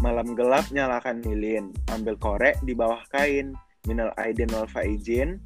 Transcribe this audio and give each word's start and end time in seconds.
Malam 0.00 0.32
gelap 0.32 0.64
nyalakan 0.72 1.20
lilin, 1.20 1.76
ambil 1.92 2.16
korek 2.16 2.56
di 2.64 2.72
bawah 2.72 3.04
kain. 3.12 3.52
Minal 3.84 4.08
aidin 4.16 4.48
wal 4.48 4.64
faizin, 4.72 5.36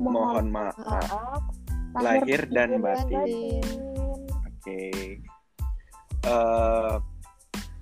mohon 0.00 0.48
maaf. 0.48 0.72
Lahir 2.00 2.48
dan 2.48 2.80
batin. 2.80 3.60
Oke. 4.48 5.20
Eh, 6.24 6.94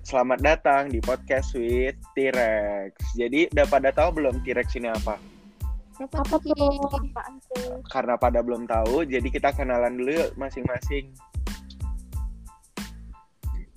selamat 0.03 0.39
datang 0.43 0.91
di 0.91 0.99
podcast 0.99 1.55
with 1.55 1.95
T-Rex. 2.11 2.91
Jadi 3.15 3.47
udah 3.55 3.67
pada 3.71 3.95
tahu 3.95 4.19
belum 4.19 4.43
T-Rex 4.43 4.67
ini 4.83 4.91
apa? 4.91 5.15
Apa, 6.11 6.35
tuh? 6.43 6.91
Karena 7.87 8.19
pada 8.19 8.43
belum 8.43 8.67
tahu, 8.67 9.07
jadi 9.07 9.27
kita 9.31 9.55
kenalan 9.55 9.95
dulu 9.95 10.11
yuk 10.11 10.35
masing-masing. 10.35 11.15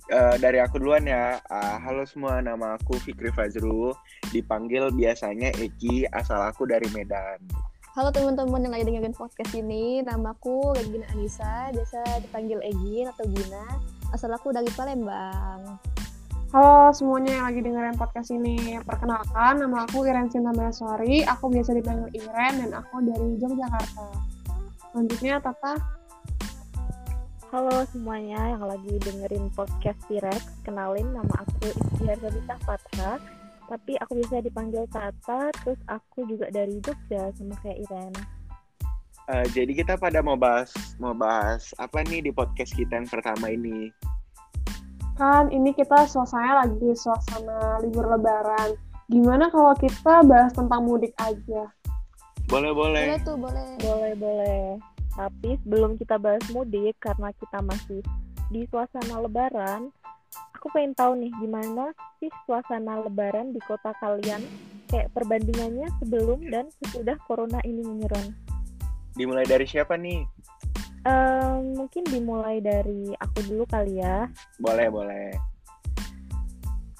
Eh, 0.05 0.37
dari 0.37 0.61
aku 0.61 0.77
duluan 0.77 1.09
ya. 1.09 1.41
Ah, 1.49 1.81
halo 1.81 2.05
semua, 2.05 2.37
nama 2.37 2.77
aku 2.77 2.93
Fikri 3.01 3.33
Fazru. 3.33 3.89
Dipanggil 4.29 4.93
biasanya 4.93 5.49
Eki, 5.57 6.05
asal 6.13 6.45
aku 6.45 6.69
dari 6.69 6.85
Medan. 6.93 7.41
Halo 7.97 8.13
teman-teman 8.13 8.69
yang 8.69 8.73
lagi 8.77 8.85
dengerin 8.85 9.17
podcast 9.17 9.57
ini, 9.57 10.05
namaku 10.05 10.77
Regina 10.77 11.09
Anissa, 11.09 11.73
biasa 11.73 12.21
dipanggil 12.21 12.61
Egin 12.61 13.09
atau 13.09 13.25
Gina. 13.33 13.65
Asal 14.13 14.29
aku 14.29 14.53
dari 14.53 14.69
Palembang. 14.77 15.81
Halo 16.53 16.93
semuanya 16.93 17.41
yang 17.41 17.45
lagi 17.49 17.65
dengerin 17.65 17.97
podcast 17.97 18.29
ini. 18.29 18.77
Perkenalkan, 18.85 19.57
nama 19.57 19.89
aku 19.89 20.05
Iren 20.05 20.29
Sinta 20.29 20.53
Melaswari. 20.53 21.25
Aku 21.25 21.49
biasa 21.49 21.73
dipanggil 21.73 22.13
Iren 22.13 22.61
dan 22.61 22.77
aku 22.77 23.01
dari 23.01 23.41
Yogyakarta. 23.41 24.21
Selanjutnya, 24.93 25.41
Tata. 25.41 26.04
Halo 27.55 27.87
semuanya 27.87 28.51
yang 28.51 28.67
lagi 28.67 28.99
dengerin 28.99 29.47
podcast 29.55 29.95
T-Rex. 30.11 30.59
Kenalin 30.67 31.07
nama 31.15 31.39
aku 31.39 31.71
Istiar 31.71 32.19
Sabita 32.19 32.59
Fatra. 32.67 33.15
Tapi 33.71 33.95
aku 34.03 34.19
bisa 34.19 34.43
dipanggil 34.43 34.83
Tata, 34.91 35.55
terus 35.63 35.79
aku 35.87 36.27
juga 36.27 36.51
dari 36.51 36.83
Jogja 36.83 37.31
sama 37.31 37.55
kayak 37.63 37.79
Iren. 37.87 38.11
Eh, 39.31 39.47
jadi 39.55 39.71
kita 39.71 39.95
pada 39.95 40.19
mau 40.19 40.35
bahas 40.35 40.75
mau 40.99 41.15
bahas 41.15 41.71
apa 41.79 42.03
nih 42.03 42.27
di 42.27 42.35
podcast 42.35 42.75
kita 42.75 42.91
yang 42.99 43.07
pertama 43.07 43.47
ini? 43.47 43.87
Kan 45.15 45.47
ini 45.47 45.71
kita 45.71 46.11
suasananya 46.11 46.67
lagi 46.67 46.91
suasana 46.91 47.79
libur 47.79 48.03
lebaran. 48.03 48.75
Gimana 49.07 49.47
kalau 49.47 49.71
kita 49.79 50.27
bahas 50.27 50.51
tentang 50.51 50.83
mudik 50.83 51.15
aja? 51.23 51.71
Boleh 52.51 52.75
boleh. 52.75 53.15
Boleh 53.15 53.19
tuh, 53.23 53.39
boleh. 53.39 53.67
Boleh, 53.79 54.11
boleh. 54.19 54.94
Tapi 55.15 55.55
sebelum 55.63 55.95
kita 55.95 56.19
bahas 56.19 56.43
mudik, 56.51 56.99
karena 56.99 57.31
kita 57.39 57.63
masih 57.63 58.03
di 58.51 58.67
suasana 58.67 59.23
lebaran, 59.23 59.89
aku 60.59 60.67
pengen 60.75 60.91
tahu 60.91 61.15
nih 61.15 61.31
gimana 61.39 61.95
sih 62.19 62.27
suasana 62.43 62.99
lebaran 62.99 63.55
di 63.55 63.63
kota 63.63 63.95
kalian? 64.03 64.43
Kayak 64.91 65.15
perbandingannya 65.15 65.87
sebelum 66.03 66.39
dan 66.51 66.67
sesudah 66.83 67.15
corona 67.25 67.57
ini 67.63 67.81
menyerang. 67.81 68.35
Dimulai 69.15 69.47
dari 69.47 69.65
siapa 69.65 69.95
nih? 69.95 70.27
Ehm, 71.05 71.79
mungkin 71.79 72.03
dimulai 72.09 72.59
dari 72.59 73.13
aku 73.17 73.39
dulu 73.45 73.63
kali 73.69 74.03
ya. 74.03 74.27
Boleh 74.59 74.91
boleh. 74.91 75.29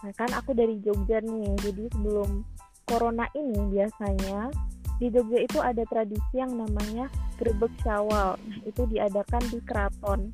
Nah 0.05 0.13
kan 0.13 0.29
aku 0.37 0.53
dari 0.53 0.77
Jogja 0.85 1.19
nih, 1.19 1.57
jadi 1.61 1.89
sebelum 1.89 2.45
corona 2.85 3.25
ini 3.33 3.57
biasanya 3.73 4.53
di 5.01 5.09
Jogja 5.09 5.39
itu 5.41 5.57
ada 5.59 5.81
tradisi 5.89 6.37
yang 6.37 6.53
namanya 6.53 7.09
grebek 7.37 7.71
syawal. 7.83 8.39
Itu 8.63 8.87
diadakan 8.89 9.43
di 9.51 9.59
keraton. 9.63 10.33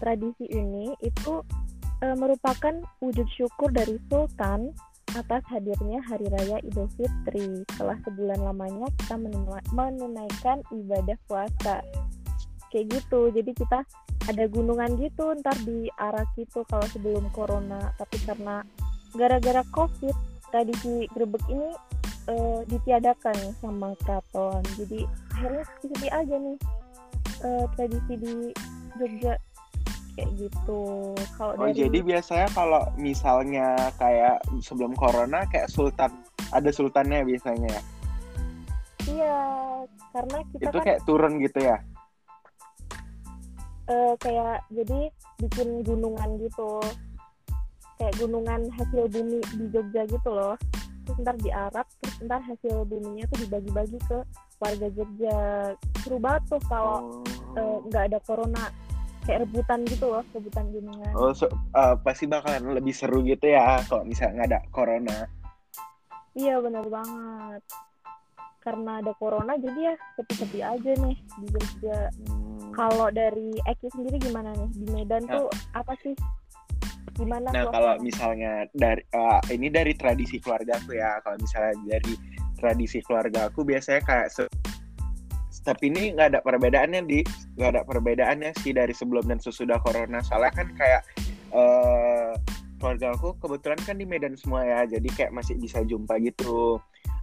Tradisi 0.00 0.46
ini 0.48 0.94
itu 1.04 1.44
eh, 2.00 2.16
merupakan 2.16 2.74
wujud 3.04 3.28
syukur 3.36 3.68
dari 3.72 4.00
Sultan 4.08 4.72
atas 5.18 5.42
hadirnya 5.50 5.98
Hari 6.06 6.26
Raya 6.30 6.58
Idul 6.62 6.86
Fitri. 6.94 7.66
Setelah 7.74 7.98
sebulan 8.06 8.40
lamanya 8.40 8.86
kita 9.02 9.18
menunai- 9.18 9.66
menunaikan 9.74 10.62
ibadah 10.70 11.18
puasa. 11.26 11.82
Kayak 12.70 13.02
gitu, 13.02 13.34
jadi 13.34 13.50
kita 13.50 13.82
ada 14.30 14.44
gunungan 14.46 14.94
gitu 15.02 15.34
ntar 15.42 15.58
di 15.66 15.90
arah 15.98 16.22
gitu 16.38 16.62
kalau 16.70 16.86
sebelum 16.94 17.26
corona. 17.34 17.90
Tapi 17.98 18.16
karena 18.22 18.62
gara-gara 19.18 19.66
covid 19.74 20.14
tradisi 20.54 21.10
grebek 21.10 21.42
ini 21.50 21.70
eh, 22.30 22.60
ditiadakan 22.70 23.36
sama 23.58 23.92
keraton. 24.06 24.62
Jadi 24.78 25.04
akhirnya 25.34 25.64
sepi 25.82 26.08
aja 26.08 26.34
nih 26.38 26.58
eh, 27.42 27.64
tradisi 27.74 28.14
di 28.16 28.34
Jogja. 28.98 29.34
Kayak 30.18 30.30
gitu. 30.36 30.82
Kalau 31.38 31.54
Oh 31.54 31.70
dari 31.70 31.86
jadi 31.86 31.98
biasanya 32.02 32.48
kalau 32.52 32.82
misalnya 32.98 33.78
kayak 33.96 34.42
sebelum 34.60 34.92
corona 34.98 35.46
kayak 35.48 35.70
sultan 35.70 36.10
ada 36.50 36.70
sultannya 36.74 37.22
biasanya 37.24 37.70
ya. 37.70 37.82
iya 39.08 39.38
karena 40.12 40.38
kita 40.52 40.68
Itu 40.68 40.76
kan 40.76 40.84
kayak 40.84 41.00
turun 41.08 41.40
gitu 41.40 41.58
ya. 41.62 41.78
eh, 43.90 44.14
kayak 44.22 44.66
jadi 44.70 45.08
bikin 45.40 45.82
gunungan 45.86 46.30
gitu. 46.42 46.82
Kayak 47.96 48.14
gunungan 48.20 48.60
hasil 48.76 49.08
bumi 49.08 49.40
di 49.56 49.64
Jogja 49.72 50.04
gitu 50.10 50.30
loh 50.30 50.54
terus 51.10 51.18
ntar 51.20 51.36
diarak 51.36 51.86
terus 51.98 52.16
ntar 52.22 52.40
hasil 52.40 52.86
buminya 52.86 53.26
tuh 53.26 53.38
dibagi-bagi 53.42 53.98
ke 54.06 54.18
warga 54.56 54.86
Jogja 54.88 55.38
seru 55.98 56.16
banget 56.16 56.42
tuh 56.48 56.60
kalau 56.64 56.98
eh, 57.50 57.58
Oh, 57.60 57.82
nggak 57.84 58.14
ada 58.14 58.18
corona 58.22 58.70
kayak 59.20 59.42
rebutan 59.42 59.82
gitu 59.84 60.06
loh 60.06 60.22
rebutan 60.30 60.70
gunungan 60.70 61.10
oh 61.12 61.34
so- 61.34 61.50
eh, 61.50 61.94
pasti 62.00 62.24
bakalan 62.24 62.62
lebih 62.72 62.94
seru 62.94 63.20
gitu 63.20 63.42
ya 63.44 63.82
kalau 63.84 64.06
misalnya 64.06 64.38
nggak 64.38 64.48
ada 64.48 64.60
corona. 64.70 65.18
iya 66.32 66.56
bener 66.56 66.86
banget 66.86 67.62
karena 68.60 69.00
ada 69.00 69.12
corona 69.14 69.56
jadi 69.56 69.80
ya 69.82 69.94
sepi-sepi 70.14 70.60
aja 70.60 70.90
nih 70.94 71.16
di 71.36 71.46
Jogja 71.48 71.98
Hmm. 72.22 72.70
kalau 72.76 73.10
dari 73.10 73.50
Eki 73.66 73.90
sendiri 73.90 74.16
gimana 74.20 74.54
nih 74.54 74.70
di 74.70 74.86
Medan 74.88 75.26
Nah. 75.26 75.32
tuh 75.34 75.46
apa 75.74 75.90
sih 75.98 76.14
gimana 77.16 77.52
Nah 77.52 77.64
kalau 77.68 77.94
misalnya 78.00 78.64
dari 78.72 79.02
eh, 79.12 79.40
ini 79.52 79.68
dari 79.68 79.92
tradisi 79.92 80.40
keluarga 80.40 80.80
aku 80.80 80.96
ya. 80.96 81.20
Kalau 81.20 81.36
misalnya 81.36 81.74
dari 81.84 82.14
tradisi 82.56 82.98
keluarga 83.04 83.48
aku 83.48 83.64
biasanya 83.64 84.00
kayak 84.04 84.28
se- 84.32 84.52
tapi 85.60 85.92
ini 85.92 86.16
nggak 86.16 86.28
ada 86.32 86.40
perbedaannya 86.40 87.04
di 87.04 87.20
nggak 87.60 87.70
ada 87.76 87.82
perbedaannya 87.84 88.56
sih 88.64 88.72
dari 88.72 88.96
sebelum 88.96 89.28
dan 89.28 89.40
sesudah 89.42 89.76
corona. 89.84 90.24
Soalnya 90.24 90.52
kan 90.56 90.68
kayak 90.76 91.02
eh 91.52 92.32
keluarga 92.80 93.12
aku 93.12 93.36
kebetulan 93.36 93.80
kan 93.84 93.96
di 94.00 94.08
Medan 94.08 94.38
semua 94.40 94.64
ya. 94.64 94.88
Jadi 94.88 95.08
kayak 95.12 95.36
masih 95.36 95.60
bisa 95.60 95.84
jumpa 95.84 96.16
gitu. 96.24 96.80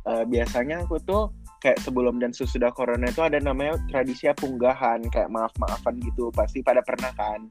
Eh, 0.07 0.23
biasanya 0.23 0.87
aku 0.87 1.01
tuh 1.03 1.33
kayak 1.59 1.81
sebelum 1.81 2.21
dan 2.21 2.31
sesudah 2.31 2.69
corona 2.71 3.09
itu 3.09 3.19
ada 3.25 3.41
namanya 3.41 3.75
tradisi 3.89 4.29
punggahan 4.29 5.03
kayak 5.09 5.27
maaf 5.27 5.51
maafan 5.57 5.97
gitu 5.99 6.29
pasti 6.31 6.61
pada 6.61 6.85
pernah 6.85 7.09
kan 7.17 7.49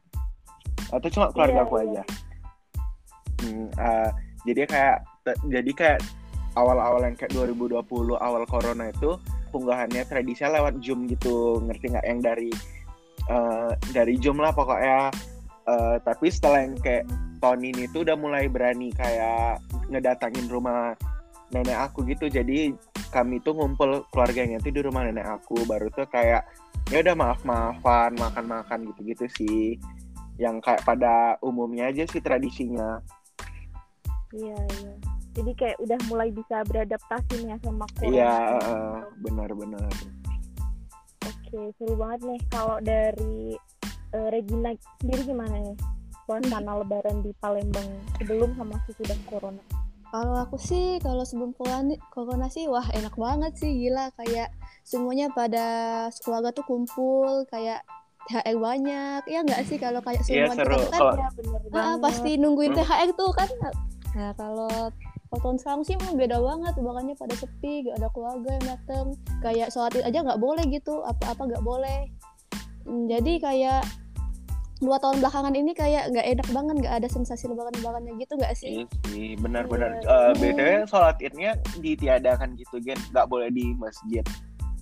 atau 0.94 1.08
cuma 1.10 1.30
keluarga 1.34 1.62
Iya, 1.62 1.66
aku 1.66 1.76
iya. 1.78 1.84
aja 1.86 2.02
Hmm, 3.36 3.68
eh, 3.68 4.10
jadi 4.48 4.64
kayak 4.64 4.96
jadi 5.52 5.70
kayak 5.76 6.00
awal-awal 6.56 7.04
yang 7.04 7.16
kayak 7.18 7.36
2020 7.36 8.16
awal 8.16 8.42
corona 8.48 8.88
itu 8.88 9.20
punggahannya 9.52 10.02
tradisinya 10.08 10.56
lewat 10.60 10.80
Zoom 10.80 11.04
gitu. 11.10 11.60
Ngerti 11.60 11.92
nggak? 11.92 12.06
Yang 12.06 12.20
dari 12.24 12.50
eh, 13.28 13.70
dari 13.92 14.14
Zoom 14.16 14.40
lah 14.40 14.56
pokoknya. 14.56 15.12
Eh, 15.66 15.96
tapi 16.00 16.26
setelah 16.30 16.64
yang 16.64 16.78
kayak 16.80 17.04
tahun 17.42 17.60
ini 17.60 17.90
tuh 17.92 18.06
udah 18.06 18.16
mulai 18.16 18.48
berani 18.48 18.94
kayak 18.94 19.60
ngedatangin 19.92 20.48
rumah 20.48 20.96
nenek 21.52 21.76
aku 21.76 22.08
gitu. 22.08 22.32
Jadi 22.32 22.72
kami 23.12 23.38
tuh 23.44 23.52
ngumpul 23.52 24.08
keluarganya 24.10 24.56
tuh 24.64 24.72
di 24.72 24.80
rumah 24.80 25.04
nenek 25.04 25.28
aku. 25.28 25.60
Baru 25.68 25.92
tuh 25.92 26.08
kayak 26.08 26.46
ya 26.88 27.02
udah 27.02 27.18
maaf 27.18 27.42
maafan 27.42 28.14
makan 28.14 28.46
makan 28.46 28.78
gitu 28.94 29.00
gitu 29.10 29.26
sih 29.26 29.74
yang 30.36 30.60
kayak 30.60 30.84
pada 30.84 31.40
umumnya 31.40 31.88
aja 31.88 32.04
sih 32.08 32.20
tradisinya 32.20 33.00
iya 34.36 34.56
iya 34.82 34.92
jadi 35.36 35.52
kayak 35.52 35.76
udah 35.84 36.00
mulai 36.08 36.28
bisa 36.32 36.64
beradaptasi 36.64 37.44
nih 37.44 37.52
ya 37.52 37.56
sama 37.60 37.84
corona 37.92 38.16
Iya, 38.16 38.34
benar-benar. 39.20 39.92
Oke, 41.28 41.60
seru 41.76 41.94
banget 42.00 42.20
nih 42.24 42.40
kalau 42.48 42.80
dari 42.80 43.52
eh, 44.16 44.28
Regina 44.32 44.72
sendiri 45.04 45.28
gimana 45.28 45.60
nih? 45.60 45.76
Suasana 46.24 46.80
lebaran 46.80 47.20
di 47.20 47.36
Palembang 47.36 47.86
sebelum 48.16 48.56
sama 48.56 48.80
sesudah 48.88 49.18
corona. 49.28 49.62
Kalau 50.08 50.36
aku 50.40 50.56
sih, 50.56 50.96
kalau 51.04 51.22
sebelum 51.22 51.52
corona, 51.52 51.94
corona 52.10 52.48
sih, 52.48 52.64
wah 52.66 52.88
enak 52.96 53.12
banget 53.14 53.52
sih, 53.60 53.70
gila. 53.76 54.08
Kayak 54.16 54.56
semuanya 54.88 55.28
pada 55.30 55.66
keluarga 56.24 56.50
tuh 56.56 56.64
kumpul, 56.64 57.44
kayak 57.52 57.84
THR 58.26 58.56
banyak. 58.56 59.20
Ya 59.24 59.40
nggak 59.40 59.62
sih 59.64 59.76
kalau 59.76 60.00
kayak 60.00 60.22
Iya, 60.22 60.46
semua 60.46 60.54
di 60.54 60.58
seru. 60.58 60.76
kantor 60.76 60.88
kan 60.88 61.14
Iya, 61.14 61.28
bener 61.32 61.60
ah, 61.74 61.96
pasti 61.96 62.30
nungguin 62.36 62.70
Hmm. 62.70 62.78
THR 62.80 63.10
tuh 63.12 63.30
kan. 63.32 63.48
Nah 64.12 64.30
kalau 64.32 64.70
tahun 65.28 65.56
sekarang 65.56 65.82
sih 65.82 65.94
emang 65.94 66.16
beda 66.16 66.38
banget, 66.38 66.74
makanya 66.78 67.14
pada 67.14 67.34
sepi, 67.34 67.84
gak 67.84 67.96
ada 67.96 68.08
keluarga 68.10 68.50
yang 68.50 68.66
dateng. 68.66 69.06
Kayak 69.38 69.68
sholat 69.68 69.92
id 69.92 70.04
aja 70.04 70.18
nggak 70.22 70.38
boleh 70.38 70.64
gitu, 70.66 71.02
apa-apa 71.02 71.42
nggak 71.46 71.60
boleh. 71.60 72.00
Hmm, 72.82 73.04
Jadi 73.04 73.36
kayak 73.36 73.84
dua 74.76 74.96
tahun 74.96 75.18
belakangan 75.18 75.52
ini 75.52 75.72
kayak 75.72 76.08
nggak 76.10 76.26
enak 76.30 76.48
banget 76.50 76.74
nggak 76.78 76.94
ada 76.94 77.08
sensasi 77.08 77.48
lebaran-lebarannya 77.48 78.12
gitu 78.14 78.36
nggak 78.36 78.52
sih 78.54 78.72
Iya 78.74 78.86
sih, 79.06 79.28
benar-benar. 79.34 79.98
Iya. 79.98 80.04
Eh, 80.04 80.32
BTW 80.38 80.68
sholat 80.86 81.16
idnya 81.18 81.50
ditiadakan 81.76 82.52
gitu, 82.54 82.76
Gen. 82.78 83.00
Nggak 83.10 83.26
boleh 83.26 83.48
di 83.50 83.72
masjid. 83.74 84.24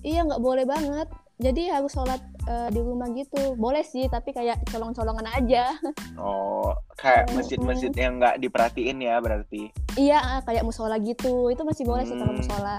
iya 0.01 0.21
nggak 0.21 0.37
boleh 0.37 0.63
banget 0.63 1.07
jadi 1.37 1.61
harus 1.73 1.91
sholat 1.91 2.17
eh, 2.43 2.69
di 2.69 2.79
rumah 2.79 3.09
gitu 3.09 3.53
boleh 3.53 3.81
sih 3.81 4.07
tapi 4.07 4.31
kayak 4.31 4.63
colong-colongan 4.65 5.27
aja 5.29 5.75
Oh, 6.15 6.71
kayak 6.95 7.27
Oh, 7.27 7.35
masjid-masjid 7.35 7.91
yang 7.91 8.17
nggak 8.17 8.39
diperhatiin 8.39 8.99
ya 9.01 9.19
berarti. 9.19 9.67
iya 9.95 10.19
ah, 10.19 10.41
kayak 10.41 10.63
musola 10.63 10.95
gitu 10.97 11.49
itu 11.49 11.61
masih 11.61 11.83
boleh 11.83 12.03
sih 12.03 12.13
kalau 12.13 12.31
Hmm. 12.31 12.39
musola 12.39 12.77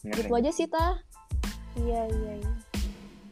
Ngerti. 0.00 0.16
gitu 0.18 0.32
aja 0.34 0.50
sih 0.50 0.66
tah 0.66 0.96
Iya 1.76 2.02
iya 2.06 2.32
iya. 2.36 2.52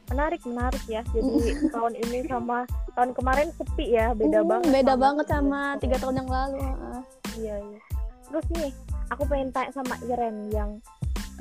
Menarik 0.07 0.39
menarik 0.45 0.85
ya. 0.87 1.03
Jadi 1.05 1.27
tahun 1.75 1.99
ini 1.99 2.19
sama 2.25 2.63
tahun 2.93 3.11
kemarin 3.11 3.51
sepi 3.51 3.91
ya, 3.91 4.15
beda 4.15 4.39
Hmm, 4.39 4.49
banget. 4.49 4.71
beda 4.71 4.93
sama 4.93 5.03
banget 5.03 5.27
sama 5.27 5.61
tiga 5.77 5.97
tahun 5.99 6.17
yang 6.17 6.31
lalu 6.31 6.59
ah. 6.63 7.03
Iya 7.35 7.55
iya. 7.59 7.79
Terus 8.25 8.47
nih, 8.53 8.71
aku 9.09 9.23
pengen 9.25 9.51
tanya 9.51 9.71
sama 9.73 9.95
Iren 10.01 10.37
yang 10.49 10.71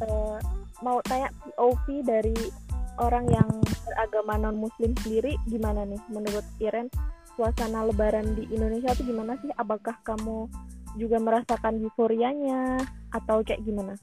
eh, 0.01 0.37
mau 0.81 0.97
tanya 1.03 1.29
POV 1.53 1.85
dari 2.01 2.33
orang 2.99 3.25
yang 3.31 3.49
beragama 3.85 4.39
non 4.39 4.57
Muslim 4.59 4.95
sendiri 5.03 5.35
gimana 5.47 5.83
nih 5.87 6.01
menurut 6.11 6.45
Iren 6.59 6.87
suasana 7.35 7.83
Lebaran 7.83 8.35
di 8.35 8.47
Indonesia 8.51 8.95
tuh 8.95 9.05
gimana 9.05 9.35
sih? 9.43 9.51
Apakah 9.59 9.99
kamu 10.07 10.47
juga 10.95 11.19
merasakan 11.19 11.83
euforianya 11.83 12.79
atau 13.11 13.43
kayak 13.43 13.61
gimana? 13.67 13.99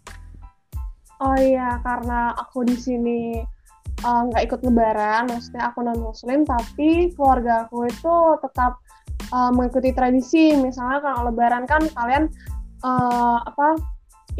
Oh 1.22 1.36
iya, 1.38 1.80
karena 1.80 2.34
aku 2.36 2.66
di 2.66 2.76
sini 2.76 3.40
uh, 4.04 4.22
nggak 4.28 4.44
ikut 4.50 4.60
lebaran, 4.66 5.30
maksudnya 5.30 5.70
aku 5.70 5.80
non 5.80 6.00
muslim, 6.02 6.44
tapi 6.44 7.14
keluarga 7.14 7.64
aku 7.64 7.88
itu 7.88 8.14
tetap 8.42 8.82
uh, 9.32 9.50
mengikuti 9.54 9.94
tradisi. 9.94 10.52
Misalnya 10.58 11.00
kalau 11.00 11.30
lebaran 11.30 11.64
kan 11.64 11.82
kalian 11.94 12.26
uh, 12.84 13.38
apa 13.46 13.78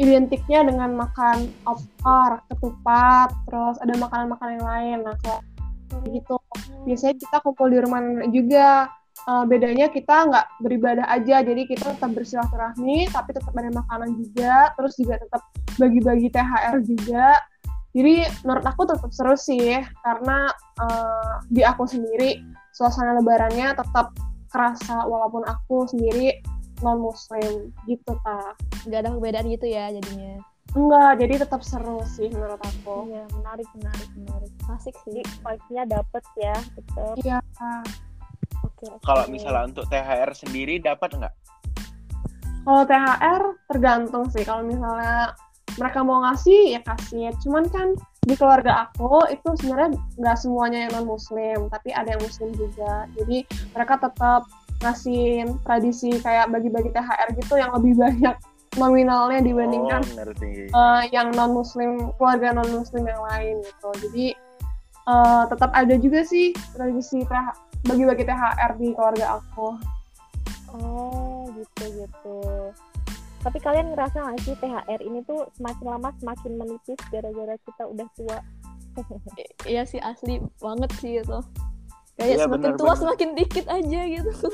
identiknya 0.01 0.65
dengan 0.65 0.97
makan 0.97 1.53
opor, 1.69 2.41
ketupat, 2.49 3.29
terus 3.45 3.77
ada 3.81 3.93
makanan-makanan 3.97 4.53
yang 4.57 4.67
lain. 4.67 4.97
Nah, 5.05 5.15
kalau 5.21 5.39
gitu 6.09 6.35
biasanya 6.89 7.15
kita 7.21 7.37
kumpul 7.45 7.67
di 7.69 7.77
rumah 7.81 7.99
nenek 8.01 8.29
juga. 8.33 8.89
Uh, 9.29 9.45
bedanya 9.45 9.87
kita 9.93 10.25
nggak 10.25 10.45
beribadah 10.59 11.05
aja, 11.07 11.45
jadi 11.45 11.69
kita 11.69 11.95
tetap 11.95 12.11
bersilaturahmi, 12.11 13.07
tapi 13.13 13.29
tetap 13.31 13.53
ada 13.55 13.69
makanan 13.69 14.09
juga, 14.19 14.73
terus 14.73 14.97
juga 14.99 15.21
tetap 15.21 15.41
bagi-bagi 15.77 16.27
THR 16.33 16.81
juga. 16.81 17.37
Jadi 17.93 18.25
menurut 18.41 18.65
aku 18.65 18.89
tetap 18.89 19.13
seru 19.13 19.37
sih, 19.37 19.79
karena 20.01 20.49
uh, 20.81 21.39
di 21.45 21.61
aku 21.61 21.85
sendiri 21.85 22.41
suasana 22.73 23.21
lebarannya 23.21 23.77
tetap 23.77 24.17
kerasa 24.49 25.05
walaupun 25.05 25.45
aku 25.45 25.85
sendiri 25.87 26.41
non 26.83 26.99
muslim 26.99 27.71
gitu 27.87 28.13
ta. 28.21 28.53
nggak 28.85 28.99
ada 28.99 29.09
perbedaan 29.15 29.47
gitu 29.47 29.65
ya 29.71 29.89
jadinya 29.89 30.43
Enggak, 30.73 31.21
jadi 31.21 31.45
tetap 31.45 31.61
seru 31.61 32.01
sih 32.01 32.33
menurut 32.33 32.57
aku. 32.57 33.05
Iya, 33.05 33.29
menarik, 33.37 33.69
menarik, 33.77 34.09
menarik. 34.17 34.51
asik 34.73 34.97
Jadi 35.05 35.21
sih 35.21 35.21
vibes-nya 35.45 35.83
dapet 35.85 36.23
ya, 36.33 36.57
betul. 36.73 37.13
Iya. 37.21 37.37
Oke. 38.65 38.89
oke. 38.89 39.05
Kalau 39.05 39.29
misalnya 39.29 39.69
untuk 39.69 39.85
THR 39.85 40.33
sendiri 40.33 40.81
dapat 40.81 41.13
nggak? 41.13 41.33
Kalau 42.65 42.83
THR 42.89 43.43
tergantung 43.69 44.25
sih. 44.33 44.41
Kalau 44.41 44.65
misalnya 44.65 45.37
mereka 45.77 45.99
mau 46.01 46.25
ngasih 46.25 46.73
ya 46.73 46.81
kasih. 46.81 47.29
Cuman 47.45 47.69
kan 47.69 47.93
di 48.25 48.33
keluarga 48.33 48.89
aku 48.89 49.29
itu 49.29 49.53
sebenarnya 49.61 49.93
nggak 50.17 50.37
semuanya 50.41 50.89
yang 50.89 50.91
non 50.97 51.05
muslim, 51.05 51.69
tapi 51.69 51.93
ada 51.93 52.17
yang 52.17 52.23
muslim 52.25 52.49
juga. 52.57 53.05
Jadi 53.13 53.45
mereka 53.77 54.01
tetap 54.01 54.49
ngasih 54.83 55.47
tradisi 55.63 56.19
kayak 56.19 56.51
bagi-bagi 56.51 56.91
THR 56.91 57.29
gitu 57.39 57.55
yang 57.55 57.71
lebih 57.73 57.95
banyak 58.03 58.35
nominalnya 58.75 59.39
dibandingkan 59.41 60.01
Oh, 60.73 60.99
eh, 60.99 61.03
yang 61.13 61.31
non 61.33 61.53
muslim 61.53 62.11
keluarga 62.17 62.57
non 62.57 62.69
muslim 62.73 63.05
yang 63.05 63.21
lain 63.31 63.55
gitu. 63.63 63.89
Jadi 64.09 64.25
eh, 65.07 65.43
tetap 65.47 65.71
ada 65.71 65.95
juga 65.95 66.21
sih 66.27 66.51
tradisi 66.75 67.23
TH 67.23 67.47
bagi-bagi 67.87 68.23
THR 68.27 68.71
di 68.79 68.87
keluarga 68.91 69.39
aku. 69.39 69.67
Oh, 70.73 71.45
gitu 71.53 71.83
gitu. 72.03 72.39
Tapi 73.43 73.59
kalian 73.59 73.91
ngerasa 73.93 74.23
nggak 74.23 74.39
sih 74.41 74.55
THR 74.57 74.99
ini 75.03 75.19
tuh 75.27 75.47
semakin 75.59 75.85
lama 75.99 76.09
semakin 76.19 76.51
menipis 76.57 76.99
gara-gara 77.11 77.55
kita 77.63 77.83
udah 77.87 78.07
tua? 78.15 78.39
iya 79.65 79.83
sih 79.89 79.97
asli 79.97 80.37
banget 80.61 80.91
sih 81.01 81.17
itu 81.17 81.39
kayak 82.15 82.37
Iya, 82.37 82.45
semakin 82.45 82.61
benar, 82.69 82.79
tua 82.79 82.85
benar. 82.93 82.99
semakin 83.01 83.29
dikit 83.33 83.65
aja 83.67 84.01
gitu 84.05 84.31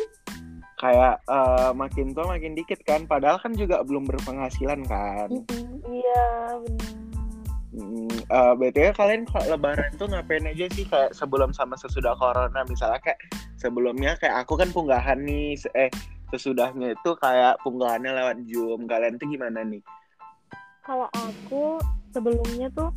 Kayak 0.80 1.16
eh, 1.28 1.72
makin 1.76 2.16
tua 2.16 2.26
makin 2.32 2.56
dikit 2.56 2.80
kan, 2.88 3.04
padahal 3.04 3.36
kan 3.44 3.52
juga 3.52 3.84
belum 3.84 4.08
berpenghasilan 4.08 4.80
kan. 4.88 5.28
Iya, 5.84 6.24
benar. 6.64 6.92
Hmm, 7.70 8.10
eh, 8.10 8.54
BTW 8.56 8.96
kalian 8.96 9.28
kalau 9.28 9.60
lebaran 9.60 9.92
tuh 10.00 10.08
ngapain 10.08 10.48
aja 10.48 10.66
sih 10.72 10.88
kayak 10.88 11.12
sebelum 11.12 11.52
sama 11.52 11.76
sesudah 11.76 12.16
corona 12.16 12.64
misalnya 12.66 12.98
kayak 13.04 13.20
sebelumnya 13.60 14.16
kayak 14.18 14.42
aku 14.42 14.56
kan 14.58 14.72
punggahan 14.72 15.20
nih 15.22 15.54
se- 15.54 15.72
eh 15.76 15.92
sesudahnya 16.32 16.98
itu 16.98 17.12
kayak 17.20 17.60
punggahannya 17.62 18.10
lewat 18.10 18.38
Zoom 18.48 18.88
kalian 18.88 19.20
tuh 19.20 19.28
gimana 19.30 19.62
nih? 19.62 19.84
Kalau 20.82 21.12
aku 21.14 21.78
sebelumnya 22.10 22.72
tuh 22.74 22.90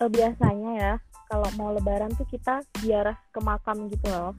eh, 0.00 0.08
biasanya 0.08 0.70
ya, 0.78 0.92
kalau 1.28 1.48
mau 1.60 1.70
lebaran 1.76 2.10
tuh 2.16 2.24
kita 2.26 2.64
ziarah 2.80 3.14
ke 3.30 3.40
makam 3.44 3.86
gitu 3.92 4.08
loh. 4.08 4.32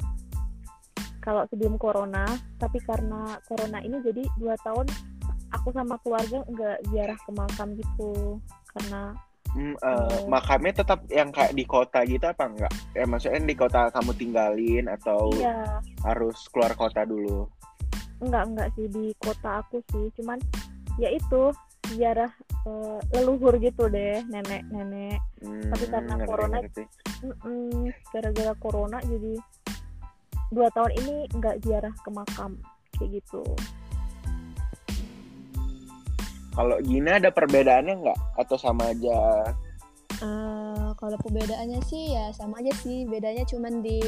Kalau 1.21 1.45
sebelum 1.47 1.77
corona, 1.77 2.25
tapi 2.57 2.81
karena 2.81 3.37
corona 3.45 3.79
ini 3.79 4.01
jadi 4.01 4.25
dua 4.35 4.57
tahun 4.65 4.89
aku 5.53 5.69
sama 5.73 6.01
keluarga 6.01 6.41
nggak 6.45 6.77
ziarah 6.89 7.17
ke 7.17 7.31
makam 7.33 7.67
gitu 7.77 8.41
karena 8.75 9.13
Hmm, 9.49 9.73
eh, 9.73 9.89
Oh. 10.21 10.29
makamnya 10.29 10.85
tetap 10.85 11.09
yang 11.09 11.33
kayak 11.33 11.57
di 11.57 11.65
kota 11.65 12.05
gitu 12.05 12.21
apa 12.21 12.45
enggak? 12.45 12.69
Ya 12.93 13.09
maksudnya 13.09 13.41
di 13.41 13.57
kota 13.57 13.89
kamu 13.89 14.13
tinggalin 14.13 14.85
atau 14.85 15.33
iya 15.33 15.81
harus 16.05 16.45
keluar 16.53 16.77
kota 16.77 17.01
dulu? 17.01 17.49
enggak 18.21 18.45
enggak 18.45 18.69
sih 18.77 18.85
di 18.93 19.09
kota 19.17 19.65
aku 19.65 19.81
sih 19.89 20.13
cuman 20.21 20.37
ya 21.01 21.09
itu 21.09 21.49
ziarah 21.93 22.31
eh, 22.65 22.99
leluhur 23.17 23.57
gitu 23.57 23.89
deh 23.89 24.21
nenek 24.29 24.63
nenek. 24.69 25.19
Hmm, 25.41 25.69
Tapi 25.73 25.85
karena 25.89 26.13
ngerti, 26.15 26.29
corona 26.29 26.57
ngerti. 26.61 26.83
Gara-gara 28.13 28.53
corona 28.57 28.97
jadi 29.05 29.33
dua 30.49 30.67
tahun 30.73 30.91
ini 31.03 31.15
nggak 31.37 31.55
ziarah 31.61 31.93
ke 31.93 32.09
makam 32.09 32.57
kayak 32.97 33.21
gitu. 33.21 33.43
Kalau 36.57 36.75
Gina 36.83 37.21
ada 37.21 37.31
perbedaannya 37.31 37.93
nggak? 38.03 38.19
Atau 38.35 38.57
sama 38.59 38.91
aja? 38.91 39.47
Eh, 40.19 40.89
kalau 40.99 41.15
perbedaannya 41.23 41.79
sih 41.87 42.11
ya 42.11 42.35
sama 42.35 42.59
aja 42.59 42.75
sih. 42.83 43.07
Bedanya 43.07 43.47
cuman 43.47 43.79
di 43.79 44.01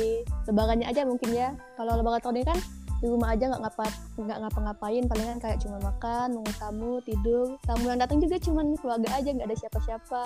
lebarannya 0.50 0.84
aja 0.84 1.08
mungkin 1.08 1.32
ya. 1.32 1.56
Kalau 1.80 1.96
lebaran 1.96 2.20
tahun 2.20 2.44
ini 2.44 2.48
kan 2.52 2.60
di 3.02 3.08
rumah 3.10 3.34
aja 3.34 3.50
nggak 3.50 3.62
ngapa 3.66 3.86
nggak 4.22 4.40
ngapa-ngapain 4.46 5.04
palingan 5.10 5.40
kayak 5.42 5.58
cuma 5.58 5.82
makan 5.82 6.38
nunggu 6.38 6.54
tamu 6.62 7.02
tidur 7.02 7.58
tamu 7.66 7.90
yang 7.90 8.00
datang 8.00 8.22
juga 8.22 8.38
cuman 8.38 8.78
keluarga 8.78 9.10
aja 9.18 9.30
nggak 9.34 9.50
ada 9.50 9.58
siapa-siapa 9.58 10.22